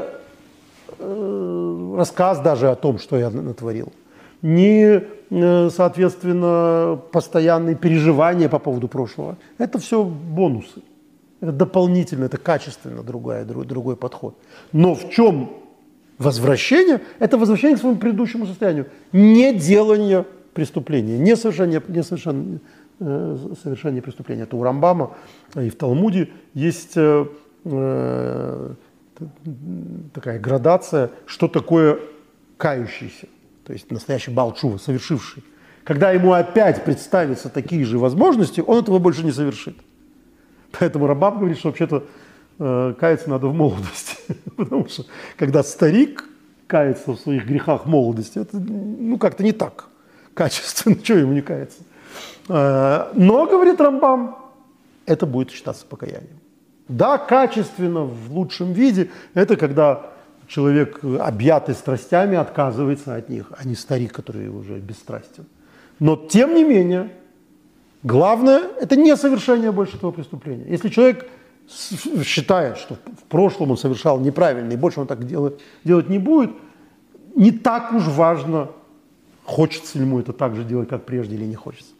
[0.98, 3.90] э, рассказ даже о том, что я натворил,
[4.42, 9.36] не, э, соответственно, постоянные переживания по поводу прошлого.
[9.56, 10.82] Это все бонусы.
[11.40, 14.36] Это дополнительно, это качественно другой, другой подход.
[14.72, 15.52] Но в чем
[16.18, 17.00] возвращение?
[17.18, 18.86] Это возвращение к своему предыдущему состоянию.
[19.12, 22.60] Не делание преступления, не совершение, не совершение,
[22.98, 24.42] э, совершение преступления.
[24.42, 25.16] Это у Рамбама
[25.56, 26.96] и в Талмуде есть
[30.14, 31.98] такая градация, что такое
[32.56, 33.26] кающийся,
[33.66, 35.42] то есть настоящий балчува, совершивший.
[35.84, 39.76] Когда ему опять представятся такие же возможности, он этого больше не совершит.
[40.78, 42.04] Поэтому Рабаб говорит, что вообще-то
[42.58, 44.16] э, каяться надо в молодости.
[44.56, 45.04] Потому что
[45.36, 46.24] когда старик
[46.66, 49.86] кается в своих грехах молодости, это ну, как-то не так
[50.34, 51.82] качественно, что ему не каяться.
[52.48, 54.36] Э, но, говорит Рамбам,
[55.06, 56.38] это будет считаться покаянием.
[56.88, 60.10] Да, качественно, в лучшем виде, это когда
[60.48, 65.46] человек, объятый страстями, отказывается от них, а не старик, который уже бесстрастен.
[66.00, 67.10] Но тем не менее,
[68.02, 70.66] главное– это не совершение больше этого преступления.
[70.68, 71.28] Если человек
[72.24, 76.50] считает, что в прошлом он совершал неправильно, и больше он так делать, делать не будет,
[77.36, 78.68] не так уж важно,
[79.44, 81.92] хочется ли ему это так же делать, как прежде, или не хочется.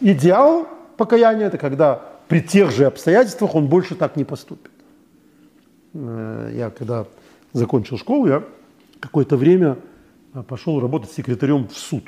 [0.00, 4.70] Идеал покаяния– это когда при тех же обстоятельствах он больше так не поступит.
[5.94, 7.06] Э, я когда
[7.52, 8.44] закончил школу, я
[9.00, 9.76] какое-то время
[10.34, 12.04] э, пошел работать секретарем в суд,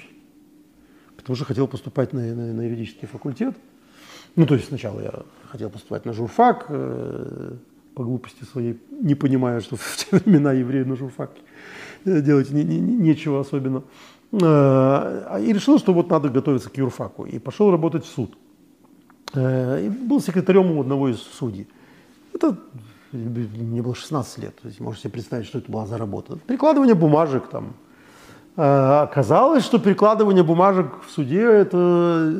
[1.22, 3.56] потому что хотел поступать на, на, на юридический факультет.
[4.36, 5.12] Ну, то есть сначала я
[5.48, 7.56] хотел поступать на журфак, э,
[7.94, 11.40] по глупости своей, не понимая, что в те времена евреи на журфаке
[12.04, 13.82] делать не, не, нечего особенно.
[14.32, 17.26] И решил, что вот надо готовиться к юрфаку.
[17.26, 18.34] И пошел работать в суд.
[19.34, 21.68] Э, и был секретарем у одного из судей.
[22.34, 22.56] Это
[23.12, 26.36] мне было 16 лет, то есть можете себе представить, что это была за работа.
[26.46, 27.74] Прикладывание бумажек там.
[28.56, 32.32] Э, оказалось, что прикладывание бумажек в суде– это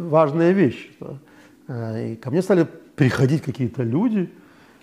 [0.00, 0.90] важная вещь.
[1.68, 4.30] Э, и ко мне стали приходить какие-то люди,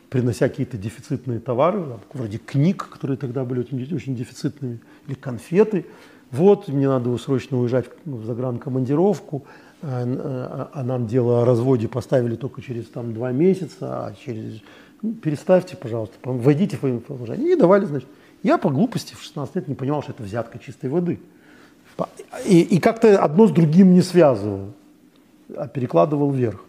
[0.09, 5.85] принося какие-то дефицитные товары, вроде книг, которые тогда были очень, очень дефицитными, или конфеты.
[6.31, 9.45] Вот, мне надо срочно уезжать в загранкомандировку,
[9.81, 14.61] а, а, а нам дело о разводе поставили только через там два месяца, а через
[15.01, 17.53] ну, переставьте, пожалуйста, войдите в положение.
[17.53, 18.07] И давали, значит.
[18.43, 21.19] Я по глупости в 16 лет не понимал, что это взятка чистой воды.
[22.45, 24.73] И, и как-то одно с другим не связывал,
[25.55, 26.63] а перекладывал вверх.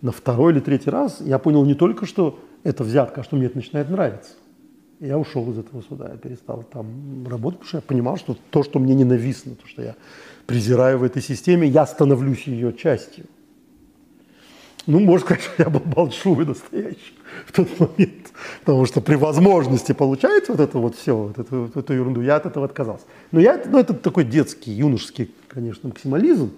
[0.00, 3.46] На второй или третий раз я понял не только, что это взятка, а что мне
[3.46, 4.32] это начинает нравиться.
[4.98, 8.62] Я ушел из этого суда, я перестал там работать, потому что я понимал, что то,
[8.62, 9.96] что мне ненавистно, то, что я
[10.46, 13.26] презираю в этой системе, я становлюсь ее частью.
[14.90, 17.14] Ну, можно сказать, что я был большой настоящий
[17.46, 18.32] в тот момент,
[18.64, 22.36] потому что при возможности получать вот это вот все, вот эту, вот эту ерунду, я
[22.36, 23.04] от этого отказался.
[23.30, 26.50] Но я, ну, это такой детский, юношеский, конечно, максимализм,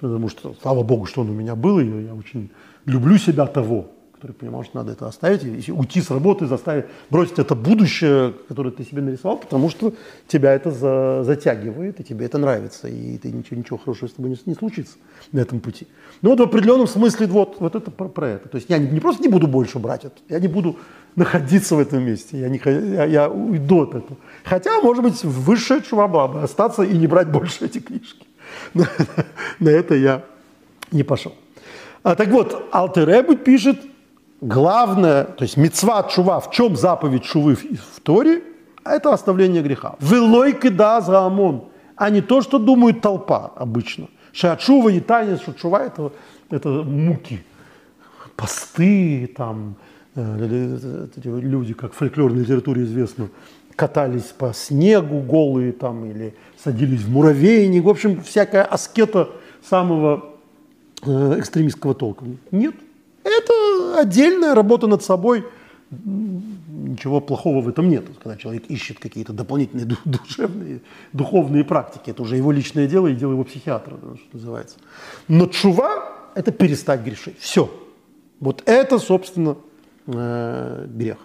[0.00, 2.50] потому что, слава богу, что он у меня был, и я очень
[2.86, 3.90] люблю себя того,
[4.24, 8.70] который понимал, что надо это оставить, и уйти с работы, заставить, бросить это будущее, которое
[8.70, 9.92] ты себе нарисовал, потому что
[10.28, 14.30] тебя это за, затягивает, и тебе это нравится, и ты ничего, ничего хорошего с тобой
[14.30, 14.96] не, не случится
[15.32, 15.86] на этом пути.
[16.22, 18.48] Ну вот в определенном смысле вот, вот это про, про это.
[18.48, 20.78] То есть я не, не просто не буду больше брать это, я не буду
[21.16, 24.16] находиться в этом месте, я, не, я, я уйду от этого.
[24.42, 28.26] Хотя, может быть, высшая чува была бы остаться и не брать больше эти книжки.
[28.74, 30.24] На, это я
[30.92, 31.34] не пошел.
[32.02, 33.78] А, так вот, Алтеребы пишет,
[34.40, 38.42] главное, то есть мецва чува, в чем заповедь чувы в, Торе,
[38.84, 39.96] это оставление греха.
[40.00, 41.64] Велой кида за ОМОН,
[41.96, 44.08] а не то, что думает толпа обычно.
[44.32, 46.12] Шачува и танец, что чува это,
[46.50, 47.44] это муки,
[48.36, 49.76] посты, там,
[50.14, 50.68] э,
[51.24, 53.28] люди, как в фольклорной литературе известно,
[53.76, 57.84] катались по снегу голые там или садились в муравейник.
[57.84, 59.30] В общем, всякая аскета
[59.68, 60.34] самого
[61.04, 62.24] э, экстремистского толка.
[62.50, 62.74] Нет,
[63.24, 65.44] это отдельная работа над собой.
[65.90, 68.04] Ничего плохого в этом нет.
[68.22, 70.80] Когда человек ищет какие-то дополнительные душевные,
[71.12, 74.76] духовные практики, это уже его личное дело и дело его психиатра, что называется.
[75.28, 77.38] Но чува– это перестать грешить.
[77.38, 77.70] Все.
[78.40, 79.56] Вот это, собственно,
[80.06, 81.18] э, грех.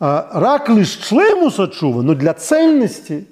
[0.00, 3.26] А рак лишь шлеймуса чува, но для цельности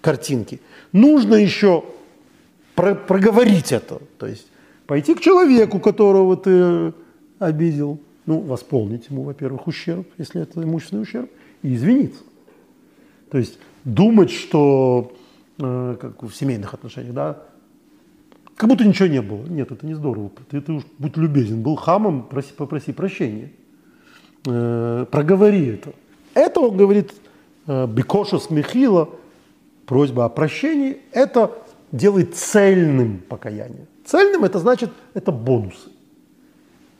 [0.00, 0.60] картинки
[0.92, 1.84] нужно еще
[2.76, 4.00] про проговорить это.
[4.18, 4.46] То есть
[4.86, 6.92] пойти к человеку, которого ты
[7.38, 11.30] обидел, ну, восполнить ему, во-первых, ущерб, если это имущественный ущерб,
[11.62, 12.22] и извиниться.
[13.30, 15.12] То есть думать, что,
[15.58, 17.42] э, как в семейных отношениях, да,
[18.56, 19.44] как будто ничего не было.
[19.46, 20.30] Нет, это не здорово.
[20.50, 23.52] Ты, ты уж будь любезен, был хамом, проси, попроси прощения.
[24.46, 25.92] Э, проговори это.
[26.34, 27.12] Это, он говорит,
[27.66, 29.10] э, Бекошес Михила,
[29.86, 31.52] просьба о прощении, это
[31.92, 33.86] делает цельным покаяние.
[34.06, 35.90] Цельным это значит, это бонусы.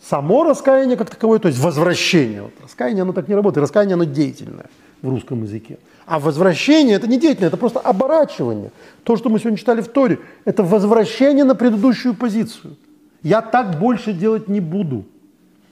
[0.03, 2.43] Само раскаяние как таковое, то есть возвращение.
[2.43, 3.63] Вот раскаяние, оно так не работает.
[3.63, 4.67] Раскаяние, оно деятельное
[5.03, 5.79] в русском языке.
[6.05, 8.71] А возвращение– это не деятельное, это просто оборачивание.
[9.03, 12.77] То, что мы сегодня читали в Торе, это возвращение на предыдущую позицию.
[13.23, 15.05] Я так больше делать не буду.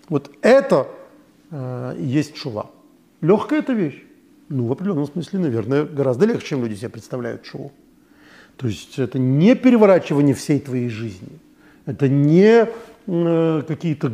[0.09, 0.89] Вот это
[1.51, 2.70] э, есть чува.
[3.20, 4.03] Легкая эта вещь?
[4.49, 7.72] Ну, в определенном смысле, наверное, гораздо легче, чем люди себе представляют чуву.
[8.57, 11.41] То есть это не переворачивание всей твоей жизни,
[11.87, 12.67] это не
[13.07, 14.11] э, какие-то э,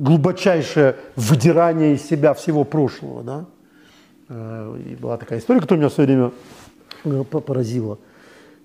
[0.00, 3.22] глубочайшее выдирание из себя всего прошлого.
[3.22, 3.44] Да?
[4.28, 6.32] Э, и была такая история, которая меня все время
[7.04, 7.98] э, поразила.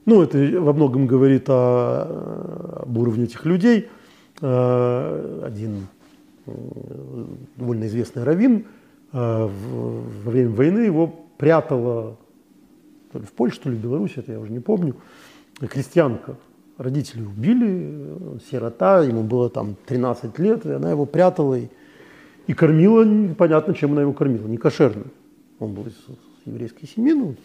[0.06, 3.88] Ну, это во многом говорит о, об уровне этих людей.
[4.40, 5.86] Один
[7.56, 8.66] довольно известный раввин
[9.12, 9.48] во
[10.26, 12.18] время войны его прятала
[13.12, 14.96] то ли в Польше, то ли в Беларуси, это я уже не помню,
[15.60, 16.36] крестьянка.
[16.78, 21.68] Родители убили, сирота, ему было там 13 лет, и она его прятала и,
[22.48, 25.04] и кормила, непонятно, чем она его кормила, не кошерно.
[25.60, 25.96] Он был из,
[26.46, 27.36] еврейской семьи, ну,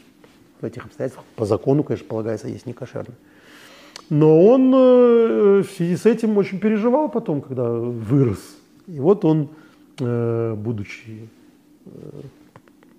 [0.61, 3.15] в этих обстоятельствах по закону, конечно, полагается, есть не кошерно.
[4.09, 8.57] Но он э, в связи с этим очень переживал потом, когда вырос.
[8.87, 9.49] И вот он,
[10.01, 11.29] э, будучи
[11.85, 11.91] э,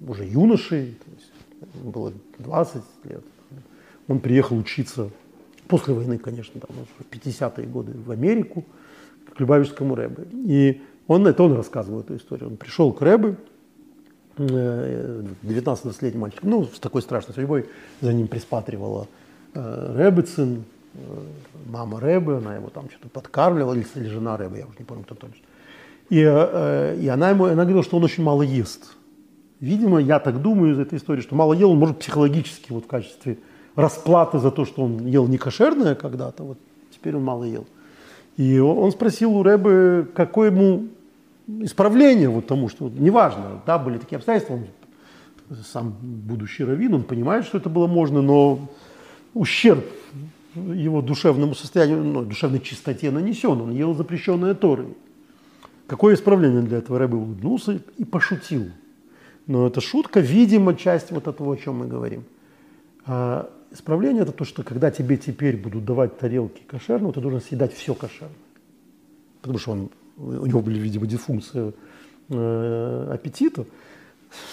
[0.05, 0.97] уже юношей,
[1.83, 3.23] было 20 лет.
[4.07, 5.09] Он приехал учиться
[5.67, 8.63] после войны, конечно, там, в 50-е годы в Америку,
[9.35, 10.27] к Любавичскому Рэбе.
[10.33, 12.49] И он, это он рассказывал эту историю.
[12.49, 13.35] Он пришел к Рэбе,
[14.37, 17.65] 19-20-летний э, мальчик, ну, с такой страшной судьбой,
[18.01, 19.07] за ним присматривала
[19.53, 20.63] э, Рэбецин,
[20.93, 20.99] э,
[21.67, 25.15] мама Рэбе, она его там что-то подкармливала, или, жена Рэбе, я уже не помню, кто
[25.15, 25.43] точно.
[26.09, 28.95] И, и она ему, она говорила, что он очень мало ест.
[29.59, 32.87] Видимо, я так думаю из этой истории, что мало ел, он может психологически вот в
[32.87, 33.39] качестве
[33.75, 36.57] расплаты за то, что он ел не кошерное когда-то, вот
[36.91, 37.65] теперь он мало ел.
[38.37, 40.87] И он спросил у Рэбы, какое ему
[41.47, 44.65] исправление вот тому, что неважно, да, были такие обстоятельства, он
[45.71, 48.59] сам будущий раввин, он понимает, что это было можно, но
[49.33, 49.85] ущерб
[50.55, 53.61] его душевному состоянию, ну, душевной чистоте нанесен.
[53.61, 54.95] Он ел запрещенное Торой.
[55.87, 58.65] Какое исправление для этого рыбы улыбнулся и пошутил.
[59.47, 62.23] Но эта шутка, видимо, часть вот этого, о чем мы говорим.
[63.05, 67.73] А исправление– это то, что когда тебе теперь будут давать тарелки кошерного, ты должен съедать
[67.73, 68.35] все кошерное.
[69.41, 71.73] Потому что он, у него были, видимо, дисфункции
[72.29, 73.65] э, аппетита.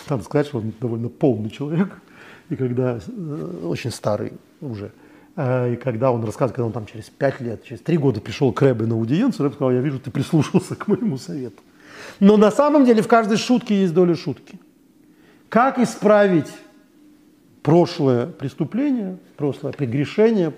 [0.07, 2.01] Там сказать, что он довольно полный человек,
[2.49, 4.93] и когда э, очень старый уже–
[5.37, 8.53] Э, и когда он рассказывает, когда он там через пять лет, через три года пришел
[8.53, 11.63] к Рэбе на аудиенцию, Рэбе сказал, я вижу, ты прислушался к моему совету.
[12.21, 14.59] Но на самом деле в каждой шутке есть доля шутки.
[15.55, 16.51] Как исправить
[17.63, 20.53] прошлое преступление, прошлое прегрешение,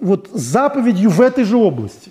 [0.00, 2.10] вот заповедью в этой же области.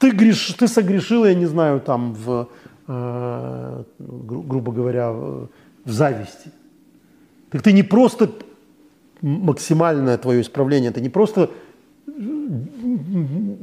[0.00, 2.48] Ты, греш, ты согрешил, я не знаю, там, в,
[2.88, 5.48] э, гру, грубо говоря, в,
[5.84, 6.50] зависти.
[7.50, 8.32] Так ты не просто
[9.20, 10.90] максимальное твое исправление.
[10.90, 11.48] Это не просто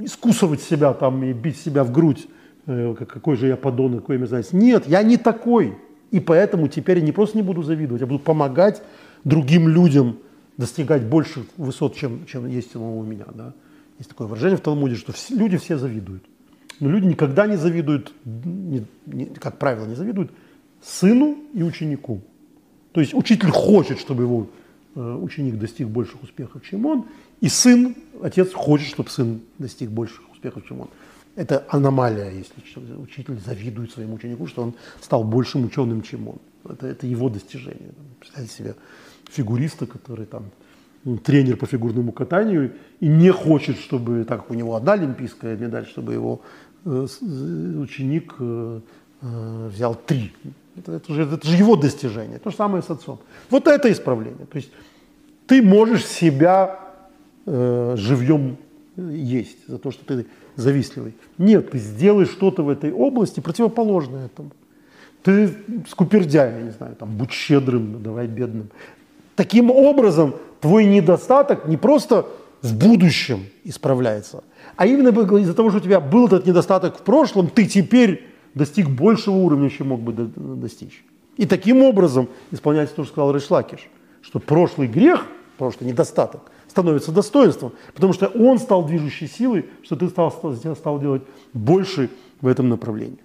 [0.05, 4.21] искусывать себя там и бить себя в грудь, э, какой же я подонок, какой я
[4.21, 4.53] мерзавец.
[4.53, 5.77] Нет, я не такой.
[6.11, 8.81] И поэтому теперь я не просто не буду завидовать, я буду помогать
[9.23, 10.17] другим людям
[10.57, 13.25] достигать больших высот, чем, чем есть у меня.
[13.33, 13.53] Да?
[13.97, 16.23] Есть такое выражение в Талмуде, что все, люди все завидуют.
[16.79, 20.31] Но люди никогда не завидуют, не, не, как правило, не завидуют
[20.81, 22.21] сыну и ученику.
[22.91, 24.47] То есть учитель хочет, чтобы его
[24.93, 27.05] Э, ученик достиг больших успехов, чем он,
[27.39, 30.89] и сын, отец хочет, чтобы сын достиг больших успехов, чем он.
[31.35, 32.53] Это аномалия, если
[32.95, 36.35] учитель завидует своему ученику, что он стал большим ученым, чем он.
[36.65, 37.91] Это, это его достижение.
[38.19, 38.75] Представьте себе
[39.29, 40.51] фигуриста, который там
[41.03, 45.85] ну, тренер по фигурному катанию и не хочет, чтобы, так у него одна олимпийская медаль,
[45.87, 46.41] чтобы его
[46.85, 48.81] э, э ученик э,
[49.21, 50.33] э, взял три.
[50.75, 52.39] Это, это, же, это же его достижение.
[52.39, 53.19] То же самое с отцом.
[53.49, 54.45] Вот это исправление.
[54.45, 54.71] То есть
[55.47, 56.79] ты можешь себя
[57.45, 58.57] э, живьем
[58.97, 60.25] есть за то, что ты
[60.55, 61.15] завистливый.
[61.37, 64.51] Нет, ты сделай что-то в этой области противоположное этому.
[65.23, 65.53] Ты
[65.87, 68.69] скупердяй, я не знаю, там, будь щедрым, давай бедным.
[69.35, 72.25] Таким образом, твой недостаток не просто
[72.61, 74.43] в будущем исправляется,
[74.75, 75.09] а именно
[75.39, 79.69] из-за того, что у тебя был этот недостаток в прошлом, ты теперь достиг большего уровня,
[79.69, 81.03] чем мог бы достичь.
[81.37, 83.89] И таким образом исполняется то, что сказал Решлакиш,
[84.21, 85.25] что прошлый грех,
[85.57, 90.31] прошлый недостаток становится достоинством, потому что он стал движущей силой, что ты стал,
[90.75, 91.21] стал делать
[91.53, 92.09] больше
[92.41, 93.19] в этом направлении.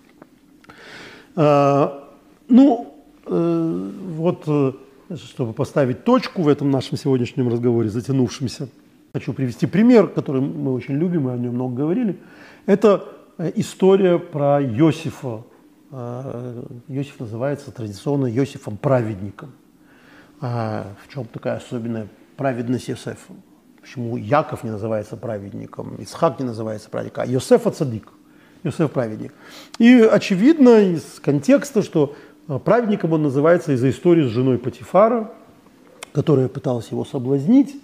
[1.34, 2.08] А,
[2.48, 2.94] ну,
[3.26, 4.72] э, вот, э,
[5.16, 8.68] чтобы поставить точку в этом нашем сегодняшнем разговоре, затянувшемся,
[9.12, 12.18] хочу привести пример, который мы очень любим, мы о нем много говорили.
[12.66, 15.42] Это Э, история про Иосифа.
[16.88, 19.52] Иосиф называется традиционно Иосифом праведником.
[20.40, 23.32] А в чем такая особенная праведность Иосифа?
[23.80, 28.08] Почему Яков не называется праведником, Исхак не называется праведником, а Иосиф цадик,
[28.64, 29.32] Иосиф праведник.
[29.78, 32.16] И очевидно из контекста, что
[32.48, 35.32] э, праведником он называется из-за истории с женой Патифара,
[36.12, 37.76] которая пыталась его соблазнить,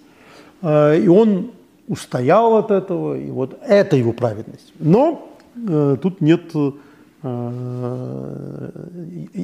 [0.63, 1.51] и он
[1.87, 4.73] устоял от этого, и вот это его праведность.
[4.79, 6.71] Но Э, тут нет, э,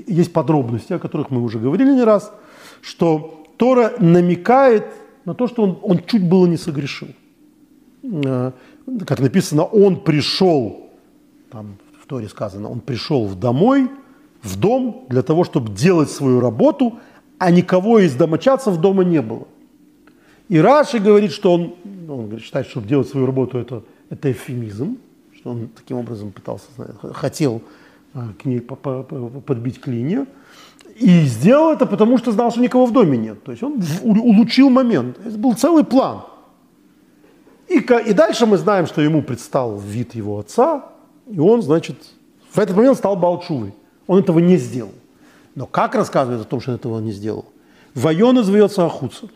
[0.07, 2.31] есть подробности, о которых мы уже говорили не раз,
[2.81, 4.85] что Тора намекает
[5.25, 7.09] на то, что он, он чуть было не согрешил.
[8.03, 8.51] Э,
[9.05, 10.89] как написано, он пришел,
[11.51, 13.89] там в Торе сказано, он пришел в домой,
[14.41, 16.99] в дом для того, чтобы делать свою работу,
[17.37, 19.45] а никого из домочадцев дома не было.
[20.47, 21.75] И Раши говорит, что он,
[22.07, 24.97] он считает, что делать свою работу это, это эвфемизм,
[25.35, 26.67] что он таким образом пытался,
[27.13, 27.61] хотел
[28.13, 30.25] а, к ней подбить клинья.
[30.99, 33.43] И сделал это, потому что знал, что никого в доме нет.
[33.43, 35.17] То есть он улучшил момент.
[35.25, 36.23] Это был целый план.
[37.69, 40.85] И, и дальше мы знаем, что ему предстал вид его отца,
[41.27, 41.95] и он, значит,
[42.51, 43.73] в этот момент стал Балчувой.
[44.07, 44.91] Он этого не сделал.
[45.55, 47.45] Но как рассказывает о том, что он этого не сделал?
[47.93, 49.29] Вайон называется Ахуца.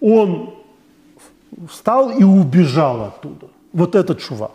[0.00, 0.54] Он
[1.70, 3.48] встал и убежал оттуда.
[3.72, 4.52] Вот этот чувак.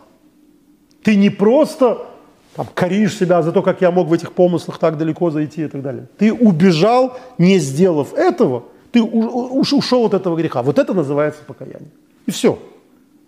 [1.02, 2.06] Ты не просто
[2.54, 5.68] там, коришь себя за то, как я мог в этих помыслах так далеко зайти и
[5.68, 6.08] так далее.
[6.18, 10.62] Ты убежал, не сделав этого, ты ушел от этого греха.
[10.62, 11.90] Вот это называется покаяние.
[12.26, 12.58] И все.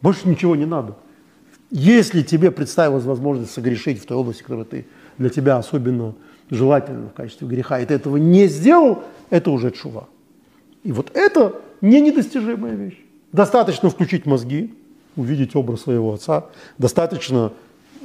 [0.03, 0.97] Больше ничего не надо.
[1.71, 4.87] Если тебе представилась возможность согрешить в той области, которая ты,
[5.17, 6.15] для тебя особенно
[6.51, 10.09] желательна в качестве греха, и ты этого не сделал, это уже чува.
[10.83, 12.99] И вот это не недостижимая вещь.
[13.33, 14.75] Достаточно включить мозги,
[15.17, 16.47] увидеть образ своего отца,
[16.77, 17.53] достаточно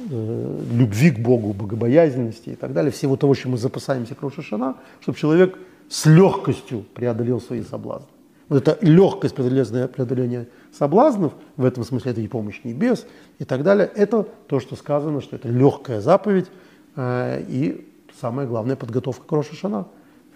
[0.08, 4.76] Э, любви к Богу, богобоязненности и так далее, всего того, чем мы запасаемся к Рошашана,
[5.00, 5.58] чтобы человек
[5.88, 8.06] с легкостью преодолел свои соблазны.
[8.48, 13.06] Вот это легкость преодоления, преодоления соблазнов, в этом смысле это и помощь небес
[13.38, 16.46] и так далее, это то, что сказано, что это легкая заповедь
[16.96, 17.86] э, и
[18.20, 19.86] самое главное подготовка к Рошашана.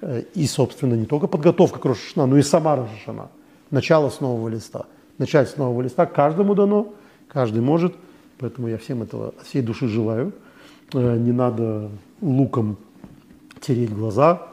[0.03, 3.31] Э, и, собственно, не только подготовка к Рошашана, но и сама Рошашана.
[3.71, 4.87] Начало с нового листа.
[5.17, 6.93] Начать с нового листа каждому дано,
[7.29, 7.95] каждый может,
[8.45, 10.35] поэтому я всем этого от всей души желаю.
[10.93, 11.89] Э, не надо
[12.21, 12.77] луком
[13.61, 14.49] тереть глаза,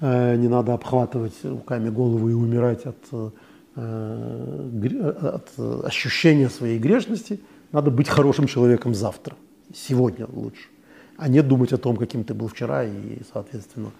[0.00, 3.30] э, не надо обхватывать руками голову и умирать от, э,
[5.22, 7.40] от ощущения своей грешности.
[7.72, 9.34] Надо быть хорошим человеком завтра,
[9.74, 10.68] сегодня лучше,
[11.16, 13.90] а не думать о том, каким ты был вчера и, соответственно,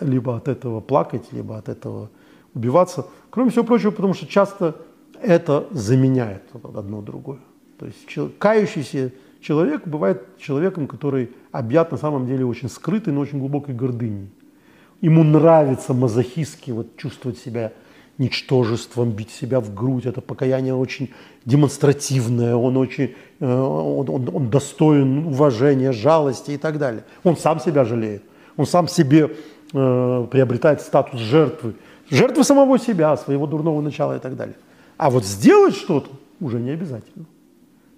[0.00, 2.08] либо от этого плакать, либо от этого
[2.54, 3.06] убиваться.
[3.30, 4.74] Кроме всего прочего, потому что часто
[5.22, 6.42] это заменяет
[6.74, 7.38] одно другое.
[7.78, 13.38] То есть кающийся человек бывает человеком, который объят на самом деле очень скрытой, но очень
[13.38, 14.28] глубокой гордыней.
[15.00, 17.72] Ему нравится мазохистски вот чувствовать себя
[18.18, 20.06] ничтожеством, бить себя в грудь.
[20.06, 21.10] Это покаяние очень
[21.44, 27.04] демонстративное, он очень э, он, он, он достоин уважения, жалости и так далее.
[27.22, 28.24] Он сам себя жалеет,
[28.56, 29.36] он сам себе
[29.72, 31.74] э, приобретает статус жертвы,
[32.10, 34.56] жертвы самого себя, своего дурного начала и так далее.
[34.96, 36.10] А вот сделать что-то
[36.40, 37.24] уже не обязательно.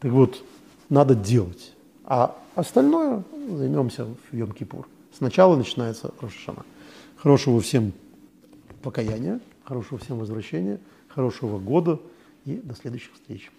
[0.00, 0.42] Так вот,
[0.88, 1.72] надо делать.
[2.04, 4.86] А остальное займемся в Йом-Кипур.
[5.16, 6.64] Сначала начинается Рошашана.
[7.16, 7.92] Хорошего всем
[8.82, 12.00] покаяния, хорошего всем возвращения, хорошего года
[12.46, 13.50] и до следующих встреч.